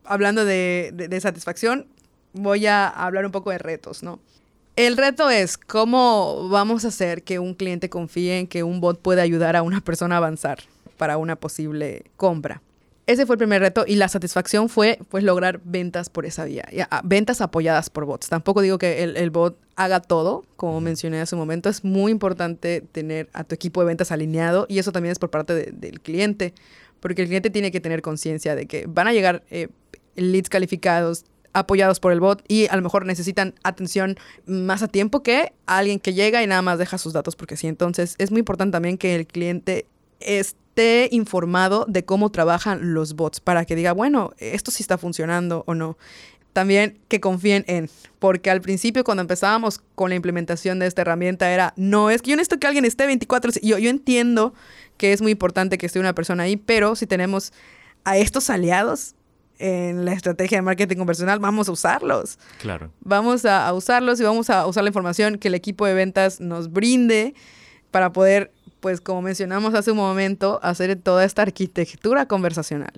hablando 0.04 0.44
de, 0.44 1.18
satisfacción, 1.22 1.88
voy 2.34 2.66
a 2.66 2.90
hablar 2.90 3.26
un 3.26 3.32
poco 3.32 3.52
de 3.52 3.58
retos, 3.58 4.04
¿no? 4.04 4.20
El 4.76 4.98
reto 4.98 5.30
es 5.30 5.58
cómo 5.58 6.50
vamos 6.50 6.84
a 6.84 6.90
hacer 6.90 7.24
que 7.24 7.40
un 7.40 7.54
cliente 7.54 7.90
confíe 7.90 8.40
en 8.40 8.48
que 8.48 8.64
un 8.64 8.82
bot 8.82 9.02
puede 9.02 9.22
ayudar 9.22 9.56
a 9.56 9.62
una 9.62 9.80
persona 9.80 10.16
a 10.16 10.18
avanzar 10.18 10.60
para 10.98 11.18
una 11.18 11.38
posible 11.38 12.04
compra. 12.18 12.62
Ese 13.10 13.26
fue 13.26 13.34
el 13.34 13.38
primer 13.40 13.60
reto 13.60 13.86
y 13.88 13.96
la 13.96 14.08
satisfacción 14.08 14.70
fue 14.70 15.00
pues 15.10 15.24
lograr 15.24 15.62
ventas 15.64 16.12
por 16.12 16.28
esa 16.28 16.46
vía, 16.46 16.64
ah, 16.92 17.02
ventas 17.04 17.42
apoyadas 17.42 17.90
por 17.90 18.06
bots. 18.06 18.30
Tampoco 18.30 18.62
digo 18.62 18.78
que 18.78 19.02
el, 19.02 19.30
bot 19.32 19.58
haga 19.76 20.00
todo, 20.00 20.46
como 20.58 20.80
mencioné 20.80 21.20
hace 21.20 21.34
un 21.34 21.40
momento, 21.40 21.70
es 21.70 21.84
muy 21.84 22.12
importante 22.12 22.82
tener 22.92 23.28
a 23.34 23.44
tu 23.46 23.56
equipo 23.56 23.82
de 23.82 23.88
ventas 23.88 24.12
alineado 24.12 24.68
y 24.70 24.78
eso 24.78 24.92
también 24.92 25.12
es 25.12 25.18
por 25.18 25.32
parte 25.32 25.72
del 25.72 26.02
cliente, 26.02 26.54
porque 27.00 27.24
el 27.24 27.30
cliente 27.30 27.50
tiene 27.50 27.72
que 27.72 27.80
tener 27.80 28.04
conciencia 28.04 28.54
de 28.54 28.68
que 28.68 28.86
van 28.88 29.08
a 29.08 29.12
llegar 29.12 29.42
eh, 29.50 29.70
leads 30.14 30.48
calificados, 30.48 31.26
apoyados 31.52 32.00
por 32.00 32.12
el 32.12 32.20
bot 32.20 32.44
y 32.48 32.68
a 32.68 32.76
lo 32.76 32.84
mejor 32.84 33.08
necesitan 33.08 33.56
atención 33.64 34.18
más 34.46 34.84
a 34.84 34.88
tiempo 34.88 35.24
que 35.24 35.54
alguien 35.66 36.00
que 36.00 36.14
llega 36.14 36.44
y 36.44 36.48
nada 36.48 36.62
más 36.62 36.78
deja 36.78 37.00
sus 37.00 37.14
datos 37.14 37.36
porque 37.36 37.58
sí. 37.58 37.66
Entonces 37.66 38.14
es 38.20 38.30
muy 38.30 38.38
importante 38.38 38.74
también 38.74 39.00
que 39.00 39.16
el 39.16 39.26
cliente 39.26 39.88
esté 40.20 40.60
informado 41.12 41.86
de 41.88 42.06
cómo 42.06 42.32
trabajan 42.32 42.94
los 42.94 43.16
bots 43.16 43.40
para 43.40 43.66
que 43.66 43.76
diga, 43.76 43.92
bueno, 43.92 44.32
esto 44.38 44.72
sí 44.72 44.84
está 44.84 44.98
funcionando 44.98 45.64
o 45.68 45.76
no. 45.76 45.98
También 46.54 47.00
que 47.08 47.20
confíen 47.20 47.64
en, 47.68 47.90
porque 48.18 48.50
al 48.50 48.62
principio 48.62 49.04
cuando 49.04 49.22
empezábamos 49.22 49.82
con 49.96 50.10
la 50.10 50.16
implementación 50.16 50.80
de 50.80 50.88
esta 50.88 51.02
herramienta 51.02 51.52
era, 51.52 51.74
no, 51.78 52.10
es 52.10 52.22
que 52.22 52.32
yo 52.32 52.36
necesito 52.36 52.60
que 52.60 52.68
alguien 52.68 52.86
esté 52.86 53.06
24, 53.06 53.52
yo, 53.62 53.78
yo 53.78 53.90
entiendo 53.90 54.54
que 54.98 55.14
es 55.14 55.22
muy 55.22 55.32
importante 55.32 55.78
que 55.78 55.86
esté 55.86 56.00
una 56.00 56.14
persona 56.14 56.44
ahí, 56.44 56.58
pero 56.58 56.96
si 56.96 57.08
tenemos 57.08 57.54
a 58.04 58.18
estos 58.18 58.50
aliados, 58.50 59.16
en 59.60 60.06
la 60.06 60.14
estrategia 60.14 60.58
de 60.58 60.62
marketing 60.62 60.96
conversional, 60.96 61.40
vamos 61.40 61.68
a 61.68 61.74
usarlos. 61.74 62.40
Claro. 62.60 62.92
Vamos 63.02 63.44
a, 63.44 63.68
a 63.68 63.74
usarlos 63.74 64.20
y 64.20 64.24
vamos 64.24 64.50
a 64.50 64.66
usar 64.66 64.84
la 64.84 64.90
información 64.90 65.38
que 65.38 65.50
el 65.50 65.54
equipo 65.54 65.86
de 65.86 65.94
ventas 65.94 66.40
nos 66.40 66.72
brinde 66.72 67.36
para 67.92 68.14
poder, 68.14 68.52
pues 68.80 69.02
como 69.02 69.22
mencionamos 69.22 69.74
hace 69.74 69.92
un 69.92 69.98
momento, 69.98 70.60
hacer 70.64 70.96
toda 70.96 71.26
esta 71.26 71.42
arquitectura 71.42 72.28
conversacional 72.28 72.94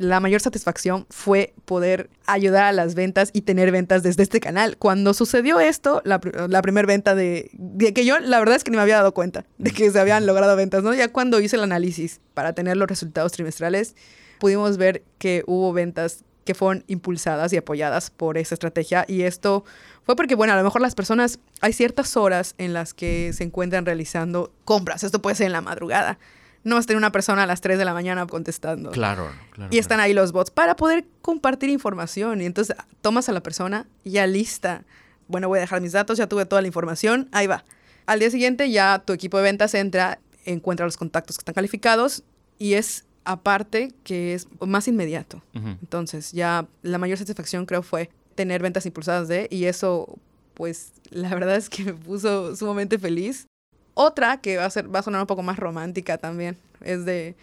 la 0.00 0.18
mayor 0.18 0.40
satisfacción 0.40 1.04
fue 1.10 1.52
poder 1.66 2.08
ayudar 2.24 2.64
a 2.64 2.72
las 2.72 2.94
ventas 2.94 3.28
y 3.34 3.42
tener 3.42 3.70
ventas 3.70 4.02
desde 4.02 4.22
este 4.22 4.40
canal. 4.40 4.78
Cuando 4.78 5.12
sucedió 5.12 5.60
esto, 5.60 6.00
la, 6.06 6.20
primera 6.20 6.86
venta 6.86 7.14
de, 7.14 7.50
de, 7.52 7.92
que 7.92 8.06
yo 8.06 8.18
la 8.18 8.38
verdad 8.38 8.56
es 8.56 8.64
que 8.64 8.70
ni 8.70 8.78
me 8.78 8.82
había 8.82 8.96
dado 8.96 9.12
cuenta 9.12 9.44
de 9.58 9.72
que 9.72 9.90
se 9.90 10.00
habían 10.00 10.24
logrado 10.24 10.56
ventas, 10.56 10.82
¿no? 10.82 10.94
Ya 10.94 11.08
cuando 11.08 11.38
hice 11.38 11.56
el 11.56 11.64
análisis 11.64 12.22
para 12.32 12.54
tener 12.54 12.78
los 12.78 12.88
resultados 12.88 13.32
trimestrales, 13.32 13.94
pudimos 14.38 14.78
ver 14.78 15.04
que 15.18 15.44
hubo 15.46 15.74
ventas 15.74 16.24
que 16.46 16.54
fueron 16.54 16.82
impulsadas 16.86 17.52
y 17.52 17.58
apoyadas 17.58 18.10
por 18.10 18.38
esa 18.38 18.54
estrategia 18.54 19.04
y 19.06 19.22
esto 19.22 19.66
fue 20.10 20.16
porque, 20.16 20.34
bueno, 20.34 20.54
a 20.54 20.56
lo 20.56 20.64
mejor 20.64 20.80
las 20.80 20.96
personas, 20.96 21.38
hay 21.60 21.72
ciertas 21.72 22.16
horas 22.16 22.56
en 22.58 22.72
las 22.72 22.94
que 22.94 23.32
se 23.32 23.44
encuentran 23.44 23.86
realizando 23.86 24.52
compras, 24.64 25.04
esto 25.04 25.22
puede 25.22 25.36
ser 25.36 25.46
en 25.46 25.52
la 25.52 25.60
madrugada, 25.60 26.18
no 26.64 26.74
vas 26.74 26.82
a 26.82 26.86
tener 26.88 26.98
una 26.98 27.12
persona 27.12 27.44
a 27.44 27.46
las 27.46 27.60
3 27.60 27.78
de 27.78 27.84
la 27.84 27.94
mañana 27.94 28.26
contestando. 28.26 28.90
Claro, 28.90 29.30
claro. 29.52 29.70
Y 29.72 29.78
están 29.78 30.00
ahí 30.00 30.12
los 30.12 30.32
bots 30.32 30.50
para 30.50 30.74
poder 30.74 31.06
compartir 31.22 31.70
información. 31.70 32.42
Y 32.42 32.44
entonces 32.44 32.76
tomas 33.02 33.28
a 33.28 33.32
la 33.32 33.40
persona 33.40 33.86
ya 34.04 34.26
lista. 34.26 34.82
Bueno, 35.28 35.46
voy 35.46 35.58
a 35.58 35.60
dejar 35.60 35.80
mis 35.80 35.92
datos, 35.92 36.18
ya 36.18 36.26
tuve 36.26 36.44
toda 36.44 36.60
la 36.60 36.66
información, 36.66 37.28
ahí 37.30 37.46
va. 37.46 37.64
Al 38.06 38.18
día 38.18 38.30
siguiente 38.30 38.68
ya 38.68 38.98
tu 38.98 39.12
equipo 39.12 39.36
de 39.36 39.44
ventas 39.44 39.74
entra, 39.74 40.18
encuentra 40.44 40.86
los 40.86 40.96
contactos 40.96 41.36
que 41.36 41.42
están 41.42 41.54
calificados 41.54 42.24
y 42.58 42.74
es 42.74 43.04
aparte 43.24 43.94
que 44.02 44.34
es 44.34 44.48
más 44.58 44.88
inmediato. 44.88 45.40
Uh 45.54 45.58
-huh. 45.60 45.78
Entonces 45.80 46.32
ya 46.32 46.66
la 46.82 46.98
mayor 46.98 47.16
satisfacción 47.16 47.64
creo 47.64 47.82
fue 47.82 48.10
tener 48.34 48.62
ventas 48.62 48.86
impulsadas 48.86 49.28
de 49.28 49.48
y 49.50 49.64
eso 49.64 50.18
pues 50.54 50.92
la 51.10 51.30
verdad 51.30 51.56
es 51.56 51.68
que 51.68 51.84
me 51.84 51.94
puso 51.94 52.54
sumamente 52.56 52.98
feliz 52.98 53.46
otra 53.94 54.40
que 54.40 54.56
va 54.56 54.66
a, 54.66 54.70
ser, 54.70 54.94
va 54.94 55.00
a 55.00 55.02
sonar 55.02 55.20
un 55.20 55.26
poco 55.26 55.42
más 55.42 55.58
romántica 55.58 56.18
también 56.18 56.56
es 56.80 57.04
de 57.04 57.36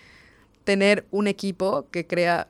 tener 0.63 1.05
un 1.11 1.27
equipo 1.27 1.87
que 1.91 2.05
crea 2.05 2.47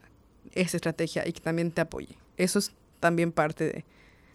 esa 0.52 0.76
estrategia 0.76 1.26
y 1.26 1.32
que 1.32 1.40
también 1.40 1.70
te 1.70 1.80
apoye. 1.80 2.18
Eso 2.36 2.58
es 2.58 2.72
también 3.00 3.32
parte 3.32 3.64
de... 3.64 3.84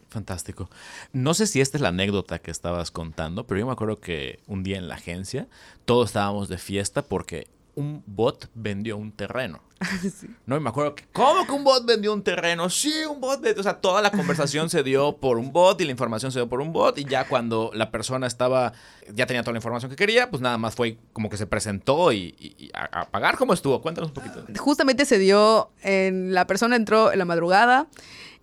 Fantástico. 0.09 0.69
No 1.11 1.33
sé 1.33 1.47
si 1.47 1.59
esta 1.59 1.77
es 1.77 1.81
la 1.81 1.89
anécdota 1.89 2.39
que 2.39 2.51
estabas 2.51 2.91
contando, 2.91 3.47
pero 3.47 3.59
yo 3.59 3.65
me 3.65 3.71
acuerdo 3.71 3.99
que 3.99 4.39
un 4.47 4.63
día 4.63 4.77
en 4.77 4.87
la 4.87 4.95
agencia 4.95 5.47
todos 5.85 6.09
estábamos 6.09 6.49
de 6.49 6.59
fiesta 6.59 7.01
porque 7.01 7.47
un 7.75 8.03
bot 8.05 8.49
vendió 8.53 8.97
un 8.97 9.11
terreno. 9.11 9.61
sí. 10.01 10.27
No, 10.45 10.55
y 10.55 10.59
me 10.59 10.69
acuerdo 10.69 10.95
que, 10.95 11.05
¿cómo 11.11 11.45
que 11.45 11.51
un 11.51 11.63
bot 11.63 11.85
vendió 11.85 12.13
un 12.13 12.23
terreno? 12.23 12.69
Sí, 12.69 12.93
un 13.09 13.19
bot 13.19 13.41
vendió. 13.41 13.59
O 13.59 13.63
sea, 13.63 13.81
toda 13.81 14.01
la 14.01 14.11
conversación 14.11 14.69
se 14.69 14.83
dio 14.83 15.17
por 15.17 15.37
un 15.37 15.51
bot 15.51 15.79
y 15.81 15.85
la 15.85 15.91
información 15.91 16.31
se 16.31 16.39
dio 16.39 16.47
por 16.47 16.61
un 16.61 16.71
bot. 16.71 16.97
Y 16.97 17.05
ya 17.05 17.27
cuando 17.27 17.71
la 17.73 17.91
persona 17.91 18.27
estaba, 18.27 18.73
ya 19.13 19.25
tenía 19.25 19.43
toda 19.43 19.53
la 19.53 19.59
información 19.59 19.89
que 19.89 19.95
quería, 19.95 20.29
pues 20.29 20.41
nada 20.41 20.57
más 20.57 20.75
fue 20.75 20.97
como 21.11 21.29
que 21.29 21.37
se 21.37 21.47
presentó 21.47 22.11
y, 22.11 22.35
y, 22.39 22.71
a, 22.73 23.09
pagar. 23.09 23.37
¿Cómo 23.37 23.53
estuvo? 23.53 23.81
Cuéntanos 23.81 24.11
un 24.11 24.13
poquito. 24.13 24.45
Justamente 24.57 25.05
se 25.05 25.17
dio, 25.17 25.71
en, 25.81 26.33
la 26.33 26.47
persona 26.47 26.75
entró 26.75 27.11
en 27.11 27.19
la 27.19 27.25
madrugada 27.25 27.87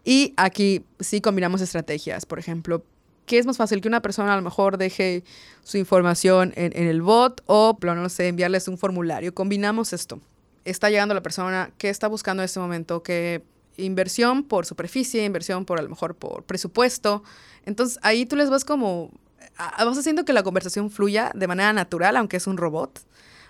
y 0.05 0.35
aquí 0.37 0.85
sí 0.99 1.21
combinamos 1.21 1.61
estrategias. 1.61 2.27
Por 2.27 2.38
ejemplo, 2.38 2.85
¿qué 3.31 3.38
es 3.38 3.47
más 3.47 3.59
fácil? 3.59 3.81
Que 3.81 3.87
una 3.87 4.03
persona 4.03 4.33
a 4.33 4.37
lo 4.37 4.43
mejor 4.43 4.77
deje 4.77 5.23
su 5.62 5.79
información 5.79 6.53
en, 6.57 6.77
en 6.77 6.88
el 6.88 7.01
bot 7.01 7.45
o, 7.47 7.79
no 7.81 8.09
sé, 8.09 8.27
enviarles 8.27 8.66
un 8.66 8.77
formulario. 8.77 9.33
Combinamos 9.33 9.93
esto. 9.93 10.19
Está 10.64 10.90
llegando 10.90 11.14
la 11.14 11.23
persona 11.23 11.71
que 11.79 11.90
está 11.90 12.09
buscando 12.09 12.43
en 12.43 12.47
este 12.47 12.59
momento 12.59 13.05
que 13.05 13.45
inversión 13.77 14.43
por 14.43 14.66
superficie, 14.66 15.25
inversión 15.25 15.64
por 15.64 15.79
a 15.79 15.83
lo 15.83 15.88
mejor 15.88 16.16
por 16.16 16.43
presupuesto. 16.43 17.23
Entonces 17.66 18.01
ahí 18.03 18.27
tú 18.27 18.35
les 18.35 18.51
vas 18.51 18.64
como, 18.64 19.12
vas 19.57 19.97
haciendo 19.97 20.25
que 20.25 20.33
la 20.33 20.43
conversación 20.43 20.90
fluya 20.90 21.31
de 21.33 21.47
manera 21.47 21.73
natural, 21.73 22.16
aunque 22.16 22.37
es 22.37 22.49
un 22.49 22.57
robot, 22.57 23.01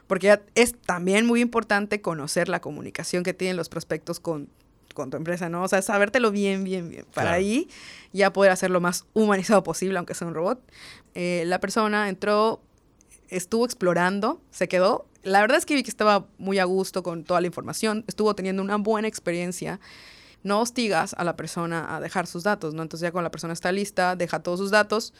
porque 0.06 0.42
es 0.56 0.78
también 0.78 1.24
muy 1.24 1.40
importante 1.40 2.02
conocer 2.02 2.50
la 2.50 2.60
comunicación 2.60 3.22
que 3.22 3.32
tienen 3.32 3.56
los 3.56 3.70
prospectos 3.70 4.20
con 4.20 4.50
con 4.94 5.10
tu 5.10 5.16
empresa, 5.16 5.48
¿no? 5.48 5.62
O 5.62 5.68
sea, 5.68 5.82
sabértelo 5.82 6.30
bien, 6.30 6.64
bien, 6.64 6.88
bien. 6.88 7.04
Para 7.14 7.30
claro. 7.30 7.36
ahí 7.38 7.68
ya 8.12 8.32
poder 8.32 8.52
hacerlo 8.52 8.80
más 8.80 9.06
humanizado 9.12 9.62
posible, 9.62 9.98
aunque 9.98 10.14
sea 10.14 10.28
un 10.28 10.34
robot. 10.34 10.60
Eh, 11.14 11.44
la 11.46 11.60
persona 11.60 12.08
entró, 12.08 12.62
estuvo 13.28 13.64
explorando, 13.64 14.40
se 14.50 14.68
quedó. 14.68 15.06
La 15.22 15.40
verdad 15.40 15.58
es 15.58 15.66
que 15.66 15.74
vi 15.74 15.82
que 15.82 15.90
estaba 15.90 16.26
muy 16.38 16.58
a 16.58 16.64
gusto 16.64 17.02
con 17.02 17.24
toda 17.24 17.40
la 17.40 17.46
información, 17.46 18.04
estuvo 18.06 18.34
teniendo 18.34 18.62
una 18.62 18.76
buena 18.76 19.08
experiencia. 19.08 19.80
No 20.42 20.60
hostigas 20.60 21.14
a 21.18 21.24
la 21.24 21.36
persona 21.36 21.94
a 21.94 22.00
dejar 22.00 22.26
sus 22.26 22.44
datos, 22.44 22.72
¿no? 22.72 22.82
Entonces 22.82 23.06
ya 23.06 23.12
cuando 23.12 23.26
la 23.26 23.30
persona 23.30 23.52
está 23.52 23.72
lista, 23.72 24.16
deja 24.16 24.42
todos 24.42 24.58
sus 24.58 24.70
datos 24.70 25.12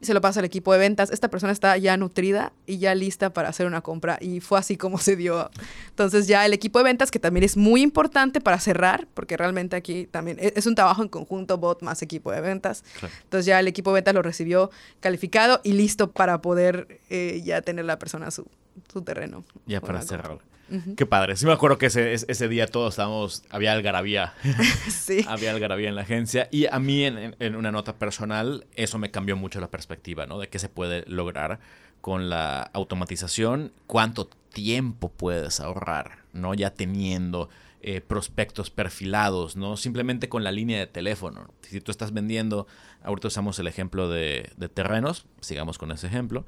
se 0.00 0.14
lo 0.14 0.20
pasa 0.20 0.40
al 0.40 0.46
equipo 0.46 0.72
de 0.72 0.78
ventas. 0.78 1.10
Esta 1.10 1.28
persona 1.28 1.52
está 1.52 1.76
ya 1.76 1.96
nutrida 1.96 2.52
y 2.66 2.78
ya 2.78 2.94
lista 2.94 3.32
para 3.32 3.48
hacer 3.48 3.66
una 3.66 3.80
compra 3.80 4.18
y 4.20 4.40
fue 4.40 4.58
así 4.58 4.76
como 4.76 4.98
se 4.98 5.16
dio. 5.16 5.50
Entonces 5.88 6.26
ya 6.26 6.44
el 6.46 6.52
equipo 6.52 6.78
de 6.78 6.84
ventas, 6.84 7.10
que 7.10 7.18
también 7.18 7.44
es 7.44 7.56
muy 7.56 7.82
importante 7.82 8.40
para 8.40 8.60
cerrar, 8.60 9.06
porque 9.14 9.36
realmente 9.36 9.76
aquí 9.76 10.06
también 10.06 10.38
es 10.40 10.66
un 10.66 10.74
trabajo 10.74 11.02
en 11.02 11.08
conjunto, 11.08 11.58
bot 11.58 11.82
más 11.82 12.02
equipo 12.02 12.30
de 12.32 12.40
ventas. 12.40 12.84
Claro. 12.98 13.14
Entonces 13.24 13.46
ya 13.46 13.60
el 13.60 13.68
equipo 13.68 13.90
de 13.90 13.94
ventas 13.94 14.14
lo 14.14 14.22
recibió 14.22 14.70
calificado 15.00 15.60
y 15.64 15.72
listo 15.72 16.12
para 16.12 16.40
poder 16.40 17.00
eh, 17.10 17.42
ya 17.44 17.62
tener 17.62 17.84
la 17.84 17.98
persona 17.98 18.30
su, 18.30 18.46
su 18.92 19.02
terreno. 19.02 19.44
Ya 19.66 19.80
para 19.80 20.02
cerrar. 20.02 20.38
Uh 20.70 20.74
-huh. 20.74 20.94
Qué 20.96 21.06
padre. 21.06 21.36
Sí 21.36 21.46
me 21.46 21.52
acuerdo 21.52 21.78
que 21.78 21.86
ese, 21.86 22.12
ese 22.12 22.48
día 22.48 22.66
todos 22.66 22.94
estábamos, 22.94 23.42
había 23.50 23.72
algarabía. 23.72 24.34
sí. 24.88 25.24
había 25.28 25.50
algarabía 25.52 25.88
en 25.88 25.94
la 25.94 26.02
agencia. 26.02 26.48
Y 26.50 26.66
a 26.66 26.78
mí, 26.78 27.04
en, 27.04 27.36
en, 27.38 27.56
una 27.56 27.72
nota 27.72 27.96
personal, 27.96 28.66
eso 28.76 28.98
me 28.98 29.10
cambió 29.10 29.36
mucho 29.36 29.60
la 29.60 29.70
perspectiva, 29.70 30.26
¿no? 30.26 30.38
De 30.38 30.48
qué 30.48 30.58
se 30.58 30.68
puede 30.68 31.04
lograr 31.06 31.60
con 32.00 32.28
la 32.28 32.62
automatización, 32.62 33.72
cuánto 33.86 34.28
tiempo 34.52 35.10
puedes 35.10 35.60
ahorrar, 35.60 36.18
¿no? 36.32 36.54
Ya 36.54 36.74
teniendo 36.74 37.48
eh, 37.80 38.00
prospectos 38.00 38.70
perfilados, 38.70 39.54
¿no? 39.54 39.76
Simplemente 39.76 40.28
con 40.28 40.42
la 40.42 40.50
línea 40.50 40.80
de 40.80 40.88
teléfono. 40.88 41.48
Si 41.62 41.80
tú 41.80 41.92
estás 41.92 42.12
vendiendo, 42.12 42.66
ahorita 43.04 43.28
usamos 43.28 43.58
el 43.60 43.68
ejemplo 43.68 44.08
de, 44.08 44.50
de 44.56 44.68
terrenos, 44.68 45.26
sigamos 45.40 45.78
con 45.78 45.92
ese 45.92 46.08
ejemplo. 46.08 46.44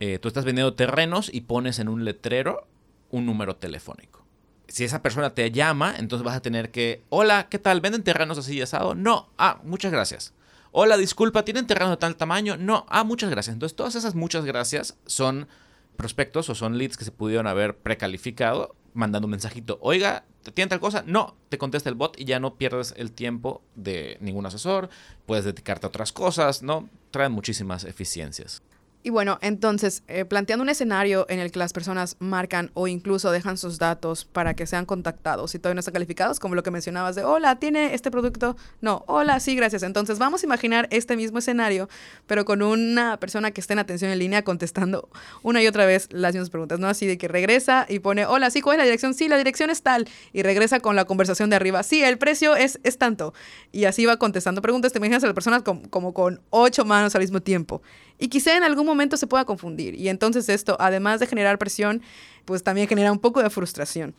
Eh, 0.00 0.18
tú 0.18 0.28
estás 0.28 0.46
vendiendo 0.46 0.74
terrenos 0.74 1.30
y 1.32 1.42
pones 1.42 1.78
en 1.78 1.88
un 1.88 2.04
letrero 2.04 2.66
un 3.10 3.26
número 3.26 3.56
telefónico. 3.56 4.24
Si 4.66 4.84
esa 4.84 5.02
persona 5.02 5.34
te 5.34 5.50
llama, 5.50 5.94
entonces 5.98 6.24
vas 6.24 6.36
a 6.36 6.42
tener 6.42 6.70
que, 6.70 7.02
hola, 7.10 7.48
¿qué 7.50 7.58
tal? 7.58 7.80
¿Venden 7.80 8.02
terrenos 8.02 8.38
así 8.38 8.56
y 8.56 8.62
asado? 8.62 8.94
No, 8.94 9.28
ah, 9.36 9.60
muchas 9.64 9.92
gracias. 9.92 10.32
Hola, 10.72 10.96
disculpa, 10.96 11.44
¿tienen 11.44 11.66
terrenos 11.66 11.90
de 11.90 11.96
tal 11.96 12.16
tamaño? 12.16 12.56
No, 12.56 12.86
ah, 12.88 13.04
muchas 13.04 13.28
gracias. 13.30 13.52
Entonces 13.52 13.76
todas 13.76 13.94
esas 13.94 14.14
muchas 14.14 14.44
gracias 14.44 14.96
son 15.06 15.48
prospectos 15.96 16.48
o 16.48 16.54
son 16.54 16.78
leads 16.78 16.96
que 16.96 17.04
se 17.04 17.12
pudieron 17.12 17.46
haber 17.46 17.76
precalificado 17.76 18.74
mandando 18.94 19.26
un 19.26 19.32
mensajito. 19.32 19.78
Oiga, 19.82 20.24
¿tienen 20.54 20.70
tal 20.70 20.80
cosa? 20.80 21.02
No, 21.06 21.36
te 21.48 21.58
contesta 21.58 21.90
el 21.90 21.94
bot 21.94 22.18
y 22.18 22.24
ya 22.24 22.40
no 22.40 22.54
pierdes 22.54 22.94
el 22.96 23.12
tiempo 23.12 23.62
de 23.74 24.16
ningún 24.20 24.46
asesor. 24.46 24.88
Puedes 25.26 25.44
dedicarte 25.44 25.86
a 25.86 25.88
otras 25.88 26.12
cosas, 26.12 26.62
¿no? 26.62 26.88
Traen 27.10 27.32
muchísimas 27.32 27.84
eficiencias. 27.84 28.62
Y 29.02 29.08
bueno, 29.08 29.38
entonces, 29.40 30.02
eh, 30.08 30.26
planteando 30.26 30.62
un 30.62 30.68
escenario 30.68 31.24
en 31.30 31.38
el 31.38 31.50
que 31.50 31.58
las 31.58 31.72
personas 31.72 32.16
marcan 32.18 32.70
o 32.74 32.86
incluso 32.86 33.30
dejan 33.30 33.56
sus 33.56 33.78
datos 33.78 34.26
para 34.26 34.52
que 34.52 34.66
sean 34.66 34.84
contactados 34.84 35.54
y 35.54 35.58
todavía 35.58 35.76
no 35.76 35.78
están 35.80 35.94
calificados, 35.94 36.38
como 36.38 36.54
lo 36.54 36.62
que 36.62 36.70
mencionabas 36.70 37.16
de, 37.16 37.24
hola, 37.24 37.58
¿tiene 37.58 37.94
este 37.94 38.10
producto? 38.10 38.58
No, 38.82 39.02
hola, 39.06 39.40
sí, 39.40 39.56
gracias. 39.56 39.84
Entonces, 39.84 40.18
vamos 40.18 40.42
a 40.42 40.46
imaginar 40.46 40.86
este 40.90 41.16
mismo 41.16 41.38
escenario, 41.38 41.88
pero 42.26 42.44
con 42.44 42.60
una 42.60 43.16
persona 43.16 43.52
que 43.52 43.62
esté 43.62 43.72
en 43.72 43.78
atención 43.78 44.10
en 44.10 44.18
línea 44.18 44.42
contestando 44.42 45.08
una 45.42 45.62
y 45.62 45.66
otra 45.66 45.86
vez 45.86 46.08
las 46.10 46.34
mismas 46.34 46.50
preguntas, 46.50 46.78
¿no? 46.78 46.86
Así 46.86 47.06
de 47.06 47.16
que 47.16 47.26
regresa 47.26 47.86
y 47.88 48.00
pone, 48.00 48.26
hola, 48.26 48.50
sí, 48.50 48.60
¿cuál 48.60 48.74
es 48.74 48.78
la 48.80 48.84
dirección? 48.84 49.14
Sí, 49.14 49.28
la 49.28 49.38
dirección 49.38 49.70
es 49.70 49.80
tal. 49.82 50.08
Y 50.34 50.42
regresa 50.42 50.80
con 50.80 50.94
la 50.94 51.06
conversación 51.06 51.48
de 51.48 51.56
arriba, 51.56 51.82
sí, 51.84 52.02
el 52.02 52.18
precio 52.18 52.54
es, 52.54 52.78
es 52.82 52.98
tanto. 52.98 53.32
Y 53.72 53.86
así 53.86 54.04
va 54.04 54.18
contestando 54.18 54.60
preguntas. 54.60 54.92
Te 54.92 54.98
imaginas 54.98 55.24
a 55.24 55.26
las 55.26 55.34
personas 55.34 55.62
como, 55.62 55.88
como 55.88 56.12
con 56.12 56.42
ocho 56.50 56.84
manos 56.84 57.14
al 57.14 57.22
mismo 57.22 57.40
tiempo. 57.40 57.80
Y 58.20 58.28
quizá 58.28 58.56
en 58.56 58.62
algún 58.62 58.86
momento 58.86 59.16
se 59.16 59.26
pueda 59.26 59.44
confundir. 59.44 59.94
Y 59.94 60.08
entonces 60.08 60.48
esto, 60.48 60.76
además 60.78 61.18
de 61.18 61.26
generar 61.26 61.58
presión, 61.58 62.02
pues 62.44 62.62
también 62.62 62.86
genera 62.86 63.10
un 63.10 63.18
poco 63.18 63.42
de 63.42 63.50
frustración. 63.50 64.14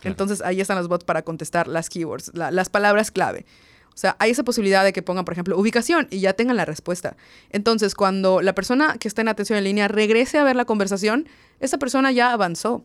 Claro. 0.00 0.10
Entonces 0.10 0.42
ahí 0.42 0.60
están 0.60 0.76
los 0.76 0.88
bots 0.88 1.04
para 1.04 1.22
contestar 1.22 1.68
las 1.68 1.88
keywords, 1.88 2.32
la, 2.34 2.50
las 2.50 2.68
palabras 2.68 3.10
clave. 3.10 3.46
O 3.94 3.96
sea, 3.96 4.16
hay 4.18 4.32
esa 4.32 4.42
posibilidad 4.42 4.82
de 4.82 4.92
que 4.92 5.02
pongan, 5.02 5.24
por 5.24 5.32
ejemplo, 5.32 5.56
ubicación 5.56 6.08
y 6.10 6.18
ya 6.18 6.32
tengan 6.32 6.56
la 6.56 6.64
respuesta. 6.64 7.16
Entonces, 7.50 7.94
cuando 7.94 8.42
la 8.42 8.52
persona 8.52 8.96
que 8.98 9.06
está 9.06 9.22
en 9.22 9.28
atención 9.28 9.56
en 9.56 9.64
línea 9.64 9.86
regrese 9.86 10.36
a 10.38 10.44
ver 10.44 10.56
la 10.56 10.64
conversación, 10.64 11.28
esa 11.60 11.78
persona 11.78 12.10
ya 12.10 12.32
avanzó. 12.32 12.84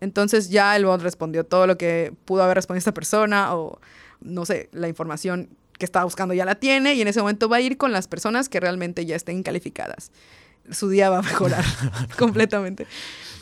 Entonces 0.00 0.50
ya 0.50 0.76
el 0.76 0.84
bot 0.84 1.00
respondió 1.00 1.44
todo 1.44 1.66
lo 1.66 1.78
que 1.78 2.12
pudo 2.26 2.42
haber 2.42 2.56
respondido 2.56 2.80
esta 2.80 2.92
persona 2.92 3.56
o, 3.56 3.80
no 4.20 4.44
sé, 4.44 4.68
la 4.72 4.88
información 4.88 5.48
estaba 5.84 6.04
buscando 6.04 6.34
ya 6.34 6.44
la 6.44 6.56
tiene 6.56 6.94
y 6.94 7.02
en 7.02 7.08
ese 7.08 7.20
momento 7.20 7.48
va 7.48 7.56
a 7.56 7.60
ir 7.60 7.76
con 7.76 7.92
las 7.92 8.08
personas 8.08 8.48
que 8.48 8.60
realmente 8.60 9.06
ya 9.06 9.16
estén 9.16 9.42
calificadas. 9.42 10.10
Su 10.70 10.88
día 10.88 11.10
va 11.10 11.18
a 11.18 11.22
mejorar 11.22 11.64
completamente. 12.18 12.86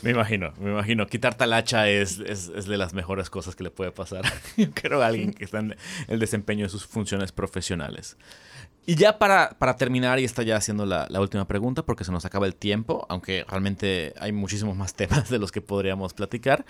Me 0.01 0.11
imagino, 0.11 0.53
me 0.59 0.71
imagino. 0.71 1.07
Quitar 1.07 1.35
talacha 1.35 1.87
es, 1.87 2.19
es, 2.19 2.51
es, 2.53 2.65
de 2.65 2.77
las 2.77 2.93
mejores 2.93 3.29
cosas 3.29 3.55
que 3.55 3.63
le 3.63 3.71
puede 3.71 3.91
pasar. 3.91 4.25
Yo 4.57 4.69
creo 4.73 5.01
a 5.01 5.07
alguien 5.07 5.33
que 5.33 5.45
está 5.45 5.59
en 5.59 5.77
el 6.07 6.19
desempeño 6.19 6.65
de 6.65 6.69
sus 6.69 6.85
funciones 6.85 7.31
profesionales. 7.31 8.17
Y 8.85 8.95
ya 8.95 9.17
para, 9.17 9.51
para, 9.59 9.77
terminar, 9.77 10.19
y 10.19 10.25
esta 10.25 10.43
ya 10.43 10.59
la, 10.85 11.07
la, 11.09 11.21
última 11.21 11.47
pregunta, 11.47 11.85
porque 11.85 12.03
se 12.03 12.11
nos 12.11 12.25
acaba 12.25 12.47
el 12.47 12.55
tiempo, 12.55 13.05
aunque 13.07 13.45
realmente 13.47 14.13
hay 14.19 14.33
muchísimos 14.33 14.75
más 14.75 14.93
temas 14.95 15.29
de 15.29 15.39
los 15.39 15.53
que 15.53 15.61
podríamos 15.61 16.13
platicar. 16.13 16.65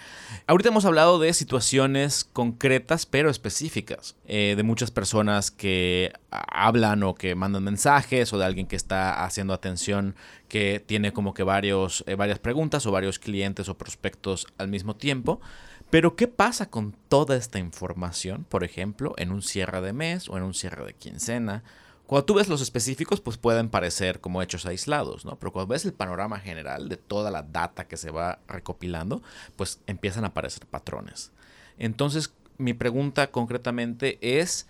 Ahorita 0.45 0.69
hemos 0.69 0.85
hablado 0.85 1.17
de 1.17 1.33
situaciones 1.33 2.23
concretas, 2.23 3.07
pero 3.07 3.31
específicas, 3.31 4.15
eh, 4.27 4.53
de 4.55 4.61
muchas 4.61 4.91
personas 4.91 5.49
que 5.49 6.13
hablan 6.29 7.01
o 7.01 7.15
que 7.15 7.33
mandan 7.33 7.63
mensajes, 7.63 8.31
o 8.31 8.37
de 8.37 8.45
alguien 8.45 8.67
que 8.67 8.75
está 8.75 9.25
haciendo 9.25 9.51
atención, 9.51 10.15
que 10.53 10.79
tiene 10.79 11.13
como 11.13 11.33
que 11.33 11.41
varios, 11.41 12.03
eh, 12.05 12.13
varias 12.13 12.37
preguntas 12.37 12.85
o 12.85 12.91
varios 12.91 13.17
clientes 13.17 13.69
o 13.69 13.75
prospectos 13.75 14.45
al 14.59 14.67
mismo 14.67 14.95
tiempo. 14.95 15.41
Pero 15.89 16.15
¿qué 16.15 16.27
pasa 16.27 16.69
con 16.69 16.95
toda 17.09 17.35
esta 17.35 17.57
información, 17.57 18.45
por 18.47 18.63
ejemplo, 18.63 19.15
en 19.17 19.31
un 19.31 19.41
cierre 19.41 19.81
de 19.81 19.93
mes 19.93 20.29
o 20.29 20.37
en 20.37 20.43
un 20.43 20.53
cierre 20.53 20.85
de 20.85 20.93
quincena? 20.93 21.63
Cuando 22.05 22.25
tú 22.25 22.35
ves 22.35 22.49
los 22.49 22.61
específicos, 22.61 23.19
pues 23.19 23.37
pueden 23.37 23.67
parecer 23.67 24.21
como 24.21 24.43
hechos 24.43 24.67
aislados, 24.67 25.25
¿no? 25.25 25.39
Pero 25.39 25.51
cuando 25.51 25.73
ves 25.73 25.85
el 25.85 25.93
panorama 25.93 26.39
general 26.39 26.87
de 26.87 26.97
toda 26.97 27.31
la 27.31 27.41
data 27.41 27.87
que 27.87 27.97
se 27.97 28.11
va 28.11 28.37
recopilando, 28.47 29.23
pues 29.55 29.79
empiezan 29.87 30.23
a 30.23 30.27
aparecer 30.27 30.67
patrones. 30.67 31.31
Entonces, 31.79 32.31
mi 32.59 32.75
pregunta 32.75 33.31
concretamente 33.31 34.19
es, 34.21 34.67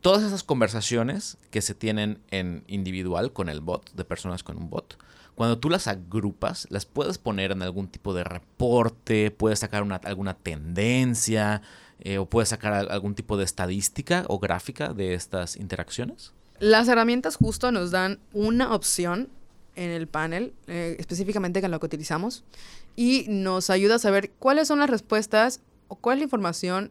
todas 0.00 0.22
esas 0.22 0.42
conversaciones 0.42 1.38
que 1.50 1.62
se 1.62 1.74
tienen 1.74 2.20
en 2.30 2.64
individual 2.66 3.32
con 3.32 3.48
el 3.48 3.60
bot, 3.60 3.92
de 3.92 4.04
personas 4.04 4.42
con 4.42 4.56
un 4.56 4.70
bot, 4.70 4.96
cuando 5.34 5.58
tú 5.58 5.70
las 5.70 5.86
agrupas, 5.86 6.66
las 6.68 6.84
puedes 6.84 7.16
poner 7.18 7.52
en 7.52 7.62
algún 7.62 7.86
tipo 7.86 8.12
de 8.12 8.24
reporte, 8.24 9.30
puedes 9.30 9.60
sacar 9.60 9.84
una, 9.84 9.96
alguna 9.96 10.34
tendencia 10.34 11.62
eh, 12.00 12.18
o 12.18 12.26
puedes 12.26 12.48
sacar 12.48 12.72
algún 12.90 13.14
tipo 13.14 13.36
de 13.36 13.44
estadística 13.44 14.24
o 14.26 14.40
gráfica 14.40 14.92
de 14.92 15.14
estas 15.14 15.54
interacciones. 15.54 16.32
Las 16.58 16.88
herramientas 16.88 17.36
justo 17.36 17.70
nos 17.70 17.92
dan 17.92 18.18
una 18.32 18.74
opción 18.74 19.28
en 19.76 19.90
el 19.90 20.08
panel, 20.08 20.54
eh, 20.66 20.96
específicamente 20.98 21.60
con 21.60 21.70
lo 21.70 21.78
que 21.78 21.86
utilizamos, 21.86 22.42
y 22.96 23.26
nos 23.28 23.70
ayuda 23.70 23.94
a 23.94 23.98
saber 24.00 24.32
cuáles 24.40 24.66
son 24.66 24.80
las 24.80 24.90
respuestas 24.90 25.60
o 25.86 25.94
cuál 25.94 26.16
es 26.16 26.18
la 26.18 26.24
información 26.24 26.90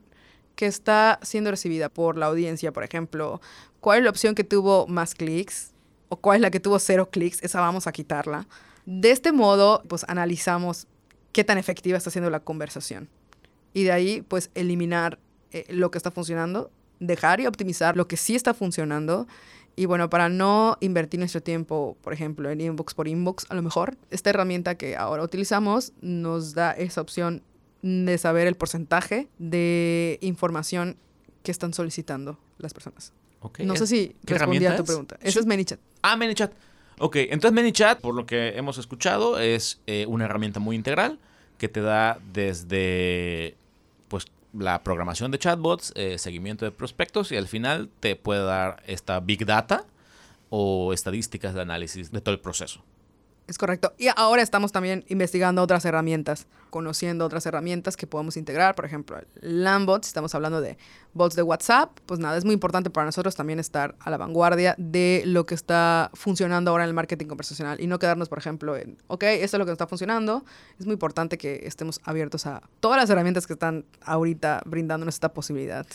que 0.58 0.66
está 0.66 1.20
siendo 1.22 1.52
recibida 1.52 1.88
por 1.88 2.18
la 2.18 2.26
audiencia, 2.26 2.74
por 2.74 2.84
ejemplo, 2.84 3.40
cuál 3.80 4.00
es 4.00 4.04
la 4.04 4.10
opción 4.10 4.36
que 4.36 4.44
tuvo 4.44 4.88
más 4.88 5.16
clics 5.16 5.72
o 6.10 6.18
cuál 6.18 6.38
es 6.38 6.42
la 6.42 6.52
que 6.52 6.60
tuvo 6.60 6.80
cero 6.80 7.10
clics, 7.10 7.42
esa 7.44 7.62
vamos 7.62 7.88
a 7.88 7.94
quitarla. 7.94 8.48
De 8.86 9.12
este 9.12 9.32
modo, 9.32 9.84
pues 9.88 10.04
analizamos 10.10 10.88
qué 11.32 11.44
tan 11.44 11.58
efectiva 11.58 11.98
está 11.98 12.10
siendo 12.10 12.30
la 12.30 12.40
conversación. 12.40 13.08
Y 13.74 13.84
de 13.84 13.92
ahí, 13.92 14.22
pues 14.28 14.50
eliminar 14.56 15.20
eh, 15.52 15.66
lo 15.70 15.92
que 15.92 16.00
está 16.00 16.12
funcionando, 16.12 16.72
dejar 17.00 17.40
y 17.40 17.46
optimizar 17.46 17.96
lo 17.96 18.08
que 18.08 18.18
sí 18.18 18.36
está 18.36 18.54
funcionando 18.54 19.28
y 19.80 19.86
bueno, 19.86 20.10
para 20.10 20.28
no 20.28 20.76
invertir 20.80 21.20
nuestro 21.20 21.44
tiempo, 21.44 21.98
por 22.02 22.12
ejemplo, 22.12 22.50
en 22.50 22.60
inbox 22.62 22.96
por 22.96 23.08
inbox, 23.08 23.46
a 23.50 23.54
lo 23.54 23.62
mejor 23.62 23.96
esta 24.10 24.32
herramienta 24.32 24.74
que 24.74 24.98
ahora 24.98 25.22
utilizamos 25.22 25.94
nos 26.02 26.56
da 26.56 26.72
esa 26.72 27.00
opción 27.00 27.44
de 27.88 28.18
saber 28.18 28.48
el 28.48 28.56
porcentaje 28.56 29.30
de 29.38 30.18
información 30.22 30.98
que 31.44 31.52
están 31.52 31.74
solicitando 31.74 32.38
las 32.58 32.74
personas. 32.74 33.14
No 33.60 33.76
sé 33.76 33.88
si 33.88 34.16
respondí 34.24 34.66
a 34.66 34.76
tu 34.76 34.84
pregunta. 34.84 35.18
Eso 35.22 35.40
es 35.40 35.46
ManyChat. 35.46 35.80
Ah, 36.02 36.18
ManyChat. 36.18 36.52
Ok, 37.00 37.16
entonces 37.18 37.54
ManyChat, 37.54 38.02
por 38.02 38.16
lo 38.16 38.26
que 38.26 38.58
hemos 38.58 38.78
escuchado, 38.78 39.40
es 39.40 39.80
eh, 39.88 40.06
una 40.08 40.26
herramienta 40.26 40.60
muy 40.60 40.76
integral 40.76 41.20
que 41.58 41.70
te 41.70 41.82
da 41.82 42.20
desde 42.34 43.56
pues 44.10 44.26
la 44.54 44.84
programación 44.84 45.32
de 45.32 45.40
chatbots, 45.40 45.94
eh, 45.96 46.18
seguimiento 46.18 46.66
de 46.66 46.72
prospectos 46.72 47.32
y 47.32 47.38
al 47.38 47.48
final 47.48 47.90
te 48.00 48.16
puede 48.16 48.44
dar 48.44 48.84
esta 48.88 49.20
big 49.20 49.46
data 49.46 49.86
o 50.50 50.92
estadísticas 50.94 51.54
de 51.54 51.62
análisis 51.62 52.12
de 52.12 52.20
todo 52.20 52.34
el 52.34 52.42
proceso. 52.42 52.84
Es 53.48 53.58
correcto. 53.58 53.94
Y 53.98 54.10
ahora 54.18 54.42
estamos 54.42 54.74
también 54.74 55.06
investigando 55.08 55.62
otras 55.62 55.86
herramientas, 55.86 56.48
conociendo 56.70 57.26
otras 57.26 57.46
herramientas 57.46 57.96
que 57.96 58.06
podemos 58.06 58.36
integrar. 58.36 58.76
Por 58.76 58.84
ejemplo, 58.84 59.18
Lambot, 59.40 60.04
si 60.04 60.10
estamos 60.10 60.36
hablando 60.36 60.60
de 60.60 60.78
bots 61.14 61.36
de 61.38 61.44
WhatsApp, 61.44 61.98
pues 62.06 62.20
nada, 62.20 62.36
es 62.36 62.44
muy 62.44 62.54
importante 62.54 62.90
para 62.90 63.06
nosotros 63.06 63.36
también 63.36 63.60
estar 63.60 63.96
a 64.00 64.10
la 64.10 64.18
vanguardia 64.18 64.76
de 64.78 65.24
lo 65.26 65.46
que 65.46 65.56
está 65.56 66.12
funcionando 66.14 66.72
ahora 66.72 66.84
en 66.84 66.90
el 66.90 66.94
marketing 66.94 67.28
conversacional 67.28 67.80
y 67.80 67.88
no 67.88 68.00
quedarnos, 68.00 68.28
por 68.28 68.38
ejemplo, 68.38 68.76
en, 68.76 68.98
ok, 69.08 69.24
esto 69.24 69.56
es 69.56 69.60
lo 69.60 69.66
que 69.66 69.72
está 69.72 69.88
funcionando. 69.88 70.44
Es 70.78 70.86
muy 70.86 70.94
importante 70.94 71.38
que 71.38 71.62
estemos 71.64 72.02
abiertos 72.04 72.46
a 72.48 72.62
todas 72.82 72.98
las 72.98 73.10
herramientas 73.10 73.48
que 73.48 73.54
están 73.54 73.86
ahorita 74.02 74.62
brindándonos 74.66 75.16
esta 75.16 75.34
posibilidad. 75.34 75.88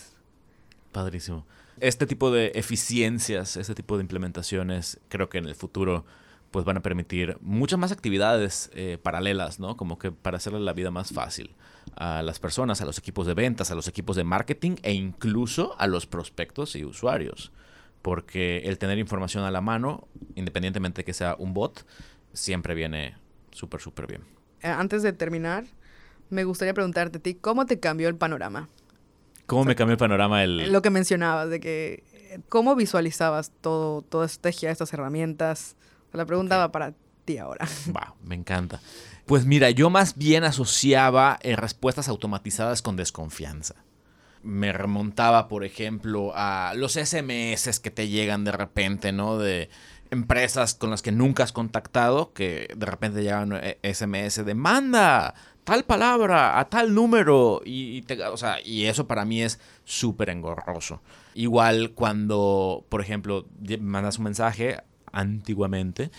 Padrísimo. 0.90 1.46
Este 1.80 2.06
tipo 2.06 2.30
de 2.30 2.52
eficiencias, 2.54 3.58
este 3.58 3.74
tipo 3.74 3.98
de 3.98 4.02
implementaciones, 4.02 5.00
creo 5.08 5.28
que 5.28 5.38
en 5.38 5.46
el 5.46 5.54
futuro 5.54 6.06
pues 6.52 6.64
van 6.64 6.76
a 6.76 6.82
permitir 6.82 7.36
muchas 7.40 7.78
más 7.78 7.90
actividades 7.90 8.70
eh, 8.74 8.98
paralelas, 9.02 9.58
¿no? 9.58 9.76
Como 9.76 9.98
que 9.98 10.12
para 10.12 10.36
hacerle 10.36 10.60
la 10.60 10.74
vida 10.74 10.92
más 10.92 11.10
fácil 11.10 11.56
a 11.96 12.22
las 12.22 12.38
personas, 12.38 12.80
a 12.80 12.84
los 12.84 12.98
equipos 12.98 13.26
de 13.26 13.34
ventas, 13.34 13.70
a 13.70 13.74
los 13.74 13.88
equipos 13.88 14.14
de 14.16 14.22
marketing 14.22 14.76
e 14.82 14.92
incluso 14.92 15.74
a 15.78 15.86
los 15.88 16.06
prospectos 16.06 16.76
y 16.76 16.84
usuarios. 16.84 17.50
Porque 18.02 18.58
el 18.64 18.78
tener 18.78 18.98
información 18.98 19.44
a 19.44 19.50
la 19.50 19.60
mano, 19.60 20.06
independientemente 20.34 21.00
de 21.00 21.04
que 21.04 21.14
sea 21.14 21.36
un 21.38 21.54
bot, 21.54 21.86
siempre 22.32 22.74
viene 22.74 23.16
súper, 23.50 23.80
súper 23.80 24.06
bien. 24.06 24.22
Eh, 24.60 24.68
antes 24.68 25.02
de 25.02 25.12
terminar, 25.12 25.64
me 26.30 26.44
gustaría 26.44 26.74
preguntarte 26.74 27.18
a 27.18 27.20
ti, 27.20 27.34
¿cómo 27.34 27.64
te 27.66 27.80
cambió 27.80 28.08
el 28.08 28.16
panorama? 28.16 28.68
¿Cómo 29.46 29.64
me 29.64 29.74
cambió 29.74 29.92
el 29.92 29.98
panorama? 29.98 30.44
El... 30.44 30.70
Lo 30.70 30.82
que 30.82 30.90
mencionabas, 30.90 31.48
de 31.48 31.60
que, 31.60 32.04
¿cómo 32.48 32.76
visualizabas 32.76 33.52
todo, 33.60 34.02
toda 34.02 34.26
esta 34.26 34.50
estrategia, 34.50 34.70
estas 34.70 34.92
herramientas? 34.92 35.76
La 36.12 36.26
pregunta 36.26 36.58
va 36.58 36.72
para 36.72 36.94
ti 37.24 37.38
ahora. 37.38 37.66
Va, 37.96 38.14
me 38.22 38.34
encanta. 38.34 38.80
Pues 39.26 39.46
mira, 39.46 39.70
yo 39.70 39.90
más 39.90 40.16
bien 40.16 40.44
asociaba 40.44 41.38
eh, 41.42 41.56
respuestas 41.56 42.08
automatizadas 42.08 42.82
con 42.82 42.96
desconfianza. 42.96 43.76
Me 44.42 44.72
remontaba, 44.72 45.46
por 45.46 45.64
ejemplo, 45.64 46.32
a 46.34 46.72
los 46.74 46.94
SMS 46.94 47.78
que 47.80 47.90
te 47.92 48.08
llegan 48.08 48.44
de 48.44 48.52
repente, 48.52 49.12
¿no? 49.12 49.38
De 49.38 49.70
empresas 50.10 50.74
con 50.74 50.90
las 50.90 51.00
que 51.00 51.12
nunca 51.12 51.44
has 51.44 51.52
contactado, 51.52 52.32
que 52.32 52.68
de 52.76 52.86
repente 52.86 53.22
llegan 53.22 53.52
SMS 53.82 54.38
eh, 54.38 54.44
de 54.44 54.54
manda 54.54 55.34
tal 55.64 55.84
palabra 55.84 56.58
a 56.58 56.68
tal 56.68 56.92
número. 56.92 57.62
Y, 57.64 58.04
o 58.30 58.36
sea, 58.36 58.56
y 58.62 58.86
eso 58.86 59.06
para 59.06 59.24
mí 59.24 59.42
es 59.42 59.60
súper 59.84 60.30
engorroso. 60.30 61.00
Igual 61.34 61.92
cuando, 61.92 62.84
por 62.88 63.00
ejemplo, 63.00 63.46
mandas 63.80 64.18
un 64.18 64.24
mensaje 64.24 64.78
antiguamente 65.12 66.10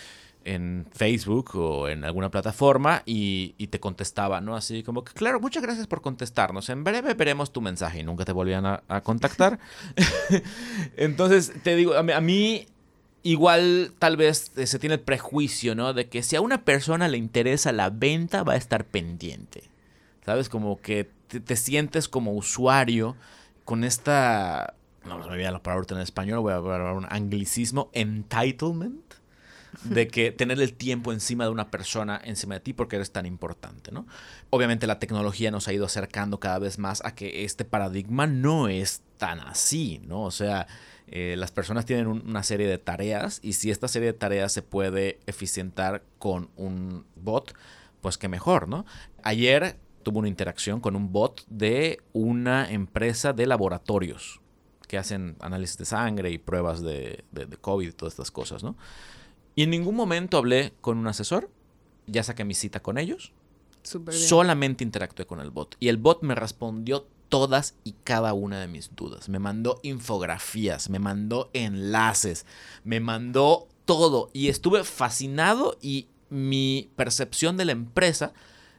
en 0.45 0.85
Facebook 0.91 1.55
o 1.55 1.87
en 1.87 2.03
alguna 2.03 2.29
plataforma 2.29 3.01
y, 3.05 3.53
te 3.67 3.79
contestaba, 3.79 4.41
¿no? 4.41 4.55
Así 4.55 4.83
como 4.83 5.03
que, 5.03 5.13
claro, 5.13 5.39
muchas 5.39 5.63
gracias 5.63 5.87
por 5.87 6.01
contestarnos. 6.01 6.69
En 6.69 6.83
breve 6.83 7.13
veremos 7.13 7.51
tu 7.51 7.61
mensaje 7.61 7.99
y 7.99 8.03
nunca 8.03 8.25
te 8.25 8.31
volvían 8.31 8.65
a, 8.65 9.01
contactar. 9.01 9.59
Entonces, 10.97 11.53
te 11.63 11.75
digo, 11.75 11.95
a 11.95 12.21
mí, 12.21 12.67
igual 13.23 13.93
tal 13.99 14.17
vez 14.17 14.51
se 14.53 14.79
tiene 14.79 14.95
el 14.95 15.01
prejuicio, 15.01 15.75
¿no? 15.75 15.93
De 15.93 16.07
que 16.07 16.23
si 16.23 16.35
a 16.35 16.41
una 16.41 16.63
persona 16.63 17.07
le 17.07 17.17
interesa 17.17 17.71
la 17.71 17.89
venta, 17.89 18.43
va 18.43 18.53
a 18.53 18.57
estar 18.57 18.85
pendiente. 18.85 19.63
¿Sabes? 20.25 20.49
Como 20.49 20.79
que 20.79 21.09
te 21.27 21.55
sientes 21.55 22.07
como 22.07 22.33
usuario 22.33 23.15
con 23.65 23.83
esta 23.83 24.73
no 25.05 25.17
me 25.17 25.25
olvidé 25.25 25.51
la 25.51 25.61
palabra 25.61 25.85
en 25.91 26.01
español, 26.01 26.39
voy 26.39 26.53
a 26.53 26.57
hablar 26.57 26.93
un 26.93 27.05
anglicismo, 27.09 27.89
entitlement, 27.93 29.13
de 29.83 30.07
que 30.09 30.31
tener 30.31 30.61
el 30.61 30.73
tiempo 30.73 31.11
encima 31.11 31.45
de 31.45 31.49
una 31.49 31.69
persona, 31.71 32.19
encima 32.23 32.55
de 32.55 32.61
ti, 32.61 32.73
porque 32.73 32.95
eres 32.95 33.11
tan 33.11 33.25
importante, 33.25 33.91
¿no? 33.91 34.05
Obviamente 34.49 34.87
la 34.87 34.99
tecnología 34.99 35.51
nos 35.51 35.67
ha 35.67 35.73
ido 35.73 35.85
acercando 35.85 36.39
cada 36.39 36.59
vez 36.59 36.79
más 36.79 37.03
a 37.03 37.15
que 37.15 37.43
este 37.43 37.65
paradigma 37.65 38.27
no 38.27 38.67
es 38.67 39.01
tan 39.17 39.39
así, 39.39 40.01
¿no? 40.05 40.23
O 40.23 40.31
sea, 40.31 40.67
eh, 41.07 41.35
las 41.37 41.51
personas 41.51 41.85
tienen 41.85 42.07
una 42.07 42.43
serie 42.43 42.67
de 42.67 42.77
tareas 42.77 43.39
y 43.43 43.53
si 43.53 43.71
esta 43.71 43.87
serie 43.87 44.13
de 44.13 44.17
tareas 44.17 44.51
se 44.51 44.61
puede 44.61 45.19
eficientar 45.25 46.03
con 46.17 46.49
un 46.55 47.05
bot, 47.15 47.53
pues 48.01 48.17
qué 48.17 48.27
mejor, 48.27 48.67
¿no? 48.67 48.85
Ayer 49.23 49.77
tuve 50.03 50.19
una 50.19 50.27
interacción 50.27 50.79
con 50.81 50.95
un 50.95 51.11
bot 51.11 51.45
de 51.47 51.99
una 52.11 52.69
empresa 52.69 53.33
de 53.33 53.47
laboratorios 53.47 54.42
que 54.93 54.99
hacen 54.99 55.37
análisis 55.39 55.75
de 55.79 55.85
sangre 55.85 56.29
y 56.29 56.37
pruebas 56.37 56.83
de, 56.83 57.23
de, 57.31 57.47
COVID 57.57 57.87
y 57.87 57.91
todas 57.93 58.13
estas 58.13 58.29
cosas, 58.29 58.63
¿no? 58.63 58.77
Y 59.55 59.63
en 59.63 59.71
ningún 59.71 59.95
momento 59.95 60.37
hablé 60.37 60.75
con 60.81 60.99
un 60.99 61.07
asesor, 61.07 61.49
ya 62.05 62.21
saqué 62.21 62.45
mi 62.45 62.53
cita 62.53 62.79
con 62.79 62.99
ellos, 62.99 63.33
solamente 63.81 64.83
interactué 64.83 65.25
con 65.25 65.39
el 65.39 65.49
bot. 65.49 65.77
Y 65.79 65.87
el 65.87 65.97
bot 65.97 66.21
me 66.21 66.35
respondió 66.35 67.07
todas 67.27 67.73
y 67.83 67.95
cada 68.03 68.33
una 68.35 68.59
de 68.59 68.67
mis 68.67 68.95
dudas. 68.95 69.29
Me 69.29 69.39
mandó 69.39 69.79
infografías, 69.81 70.91
me 70.91 70.99
mandó 70.99 71.49
enlaces, 71.53 72.45
me 72.83 72.99
mandó 72.99 73.69
todo. 73.85 74.29
Y 74.31 74.49
estuve 74.49 74.83
fascinado 74.83 75.75
y 75.81 76.05
mi 76.29 76.91
percepción 76.95 77.57
de 77.57 77.65
la 77.65 77.71
empresa 77.71 78.31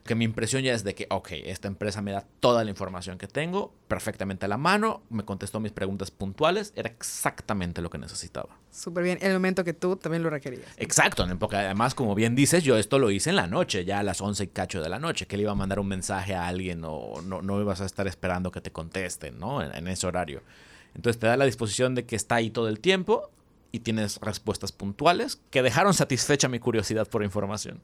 que 0.04 0.14
mi 0.14 0.26
impresión 0.26 0.62
ya 0.62 0.74
es 0.74 0.84
de 0.84 0.94
que, 0.94 1.06
ok, 1.10 1.30
esta 1.44 1.66
empresa 1.66 2.02
me 2.02 2.12
da 2.12 2.26
toda 2.40 2.62
la 2.62 2.70
información 2.70 3.16
que 3.16 3.26
tengo 3.26 3.72
perfectamente 3.88 4.44
a 4.44 4.48
la 4.48 4.58
mano, 4.58 5.02
me 5.08 5.24
contestó 5.24 5.60
mis 5.60 5.72
preguntas 5.72 6.10
puntuales, 6.10 6.74
era 6.76 6.90
exactamente 6.90 7.80
lo 7.80 7.88
que 7.88 7.96
necesitaba. 7.96 8.58
Súper 8.70 9.02
bien, 9.02 9.18
el 9.22 9.32
momento 9.32 9.64
que 9.64 9.72
tú 9.72 9.96
también 9.96 10.22
lo 10.22 10.28
requerías. 10.28 10.66
Exacto, 10.76 11.26
porque 11.38 11.56
además, 11.56 11.94
como 11.94 12.14
bien 12.14 12.34
dices, 12.34 12.62
yo 12.62 12.76
esto 12.76 12.98
lo 12.98 13.10
hice 13.10 13.30
en 13.30 13.36
la 13.36 13.46
noche, 13.46 13.86
ya 13.86 14.00
a 14.00 14.02
las 14.02 14.20
11 14.20 14.44
y 14.44 14.48
cacho 14.48 14.82
de 14.82 14.90
la 14.90 14.98
noche, 14.98 15.26
que 15.26 15.38
le 15.38 15.44
iba 15.44 15.52
a 15.52 15.56
mandar 15.56 15.80
un 15.80 15.88
mensaje 15.88 16.34
a 16.34 16.46
alguien 16.46 16.82
o 16.84 17.22
no, 17.22 17.40
no 17.40 17.60
ibas 17.60 17.80
a 17.80 17.86
estar 17.86 18.06
esperando 18.06 18.50
que 18.52 18.60
te 18.60 18.72
contesten, 18.72 19.38
¿no? 19.38 19.62
En, 19.62 19.74
en 19.74 19.88
ese 19.88 20.06
horario. 20.06 20.42
Entonces 20.94 21.18
te 21.18 21.26
da 21.26 21.38
la 21.38 21.46
disposición 21.46 21.94
de 21.94 22.04
que 22.04 22.14
está 22.14 22.36
ahí 22.36 22.50
todo 22.50 22.68
el 22.68 22.78
tiempo 22.78 23.30
y 23.72 23.80
tienes 23.80 24.18
respuestas 24.20 24.70
puntuales 24.70 25.40
que 25.50 25.62
dejaron 25.62 25.94
satisfecha 25.94 26.48
mi 26.48 26.58
curiosidad 26.58 27.08
por 27.08 27.24
información. 27.24 27.80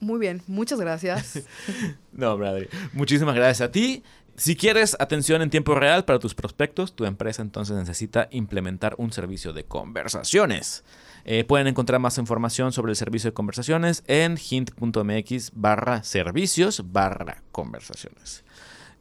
Muy 0.00 0.18
bien, 0.18 0.42
muchas 0.46 0.80
gracias. 0.80 1.42
no, 2.12 2.36
Bradley. 2.36 2.68
Muchísimas 2.92 3.34
gracias 3.34 3.68
a 3.68 3.72
ti. 3.72 4.02
Si 4.36 4.56
quieres 4.56 4.96
atención 4.98 5.42
en 5.42 5.50
tiempo 5.50 5.76
real 5.76 6.04
para 6.04 6.18
tus 6.18 6.34
prospectos, 6.34 6.96
tu 6.96 7.04
empresa 7.04 7.40
entonces 7.40 7.76
necesita 7.76 8.26
implementar 8.32 8.96
un 8.98 9.12
servicio 9.12 9.52
de 9.52 9.64
conversaciones. 9.64 10.82
Eh, 11.24 11.44
pueden 11.44 11.68
encontrar 11.68 12.00
más 12.00 12.18
información 12.18 12.72
sobre 12.72 12.90
el 12.90 12.96
servicio 12.96 13.30
de 13.30 13.34
conversaciones 13.34 14.02
en 14.08 14.36
hint.mx 14.36 15.52
barra 15.54 16.02
servicios 16.02 16.92
barra 16.92 17.42
conversaciones. 17.52 18.44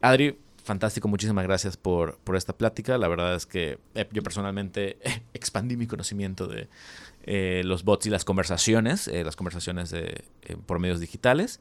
Adri, 0.02 0.38
fantástico, 0.64 1.08
muchísimas 1.08 1.46
gracias 1.46 1.78
por, 1.78 2.20
por 2.20 2.36
esta 2.36 2.54
plática. 2.54 3.00
La 3.00 3.08
verdad 3.08 3.36
es 3.36 3.48
que 3.48 3.80
eh, 3.96 4.08
yo 4.12 4.22
personalmente 4.22 5.00
expandí 5.34 5.78
mi 5.78 5.88
conocimiento 5.88 6.46
de 6.46 6.70
eh, 7.24 7.62
los 7.66 7.84
bots 7.84 8.06
y 8.08 8.10
las 8.10 8.26
conversaciones, 8.26 9.08
eh, 9.08 9.24
las 9.24 9.36
conversaciones 9.36 9.90
de, 9.92 10.24
por 10.66 10.80
medios 10.80 11.00
digitales. 11.00 11.60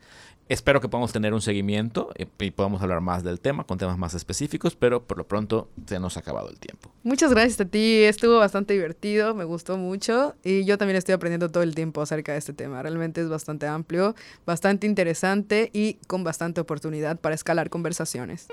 Espero 0.48 0.80
que 0.80 0.88
podamos 0.88 1.12
tener 1.12 1.32
un 1.32 1.40
seguimiento 1.40 2.10
y 2.16 2.50
podamos 2.50 2.82
hablar 2.82 3.00
más 3.00 3.22
del 3.22 3.40
tema, 3.40 3.64
con 3.64 3.78
temas 3.78 3.96
más 3.96 4.12
específicos, 4.14 4.74
pero 4.74 5.02
por 5.02 5.16
lo 5.16 5.26
pronto 5.26 5.70
se 5.86 6.00
nos 6.00 6.16
ha 6.16 6.20
acabado 6.20 6.50
el 6.50 6.58
tiempo. 6.58 6.90
Muchas 7.04 7.30
gracias 7.30 7.60
a 7.60 7.64
ti, 7.64 8.02
estuvo 8.02 8.38
bastante 8.38 8.74
divertido, 8.74 9.34
me 9.34 9.44
gustó 9.44 9.78
mucho 9.78 10.34
y 10.42 10.64
yo 10.64 10.76
también 10.78 10.96
estoy 10.96 11.14
aprendiendo 11.14 11.48
todo 11.48 11.62
el 11.62 11.74
tiempo 11.74 12.02
acerca 12.02 12.32
de 12.32 12.38
este 12.38 12.52
tema. 12.52 12.82
Realmente 12.82 13.20
es 13.20 13.28
bastante 13.28 13.66
amplio, 13.66 14.14
bastante 14.44 14.86
interesante 14.86 15.70
y 15.72 15.94
con 16.06 16.24
bastante 16.24 16.60
oportunidad 16.60 17.18
para 17.20 17.34
escalar 17.34 17.70
conversaciones. 17.70 18.48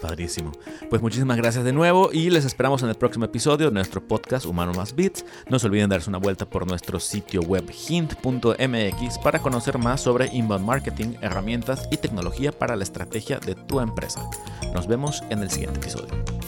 Padrísimo. 0.00 0.52
Pues 0.90 1.00
muchísimas 1.00 1.36
gracias 1.36 1.64
de 1.64 1.72
nuevo 1.72 2.10
y 2.12 2.30
les 2.30 2.44
esperamos 2.44 2.82
en 2.82 2.90
el 2.90 2.94
próximo 2.94 3.24
episodio 3.24 3.68
de 3.68 3.72
nuestro 3.72 4.06
podcast 4.06 4.44
Humano 4.44 4.72
Más 4.74 4.94
Bits. 4.94 5.24
No 5.48 5.58
se 5.58 5.66
olviden 5.66 5.88
darse 5.88 6.10
una 6.10 6.18
vuelta 6.18 6.44
por 6.48 6.66
nuestro 6.66 7.00
sitio 7.00 7.40
web 7.40 7.70
hint.mx 7.70 9.18
para 9.22 9.38
conocer 9.38 9.78
más 9.78 10.02
sobre 10.02 10.26
inbound 10.26 10.66
marketing, 10.66 11.14
herramientas 11.22 11.88
y 11.90 11.96
tecnología 11.96 12.52
para 12.52 12.76
la 12.76 12.84
estrategia 12.84 13.38
de 13.38 13.54
tu 13.54 13.80
empresa. 13.80 14.28
Nos 14.74 14.86
vemos 14.86 15.22
en 15.30 15.38
el 15.40 15.50
siguiente 15.50 15.80
episodio. 15.80 16.43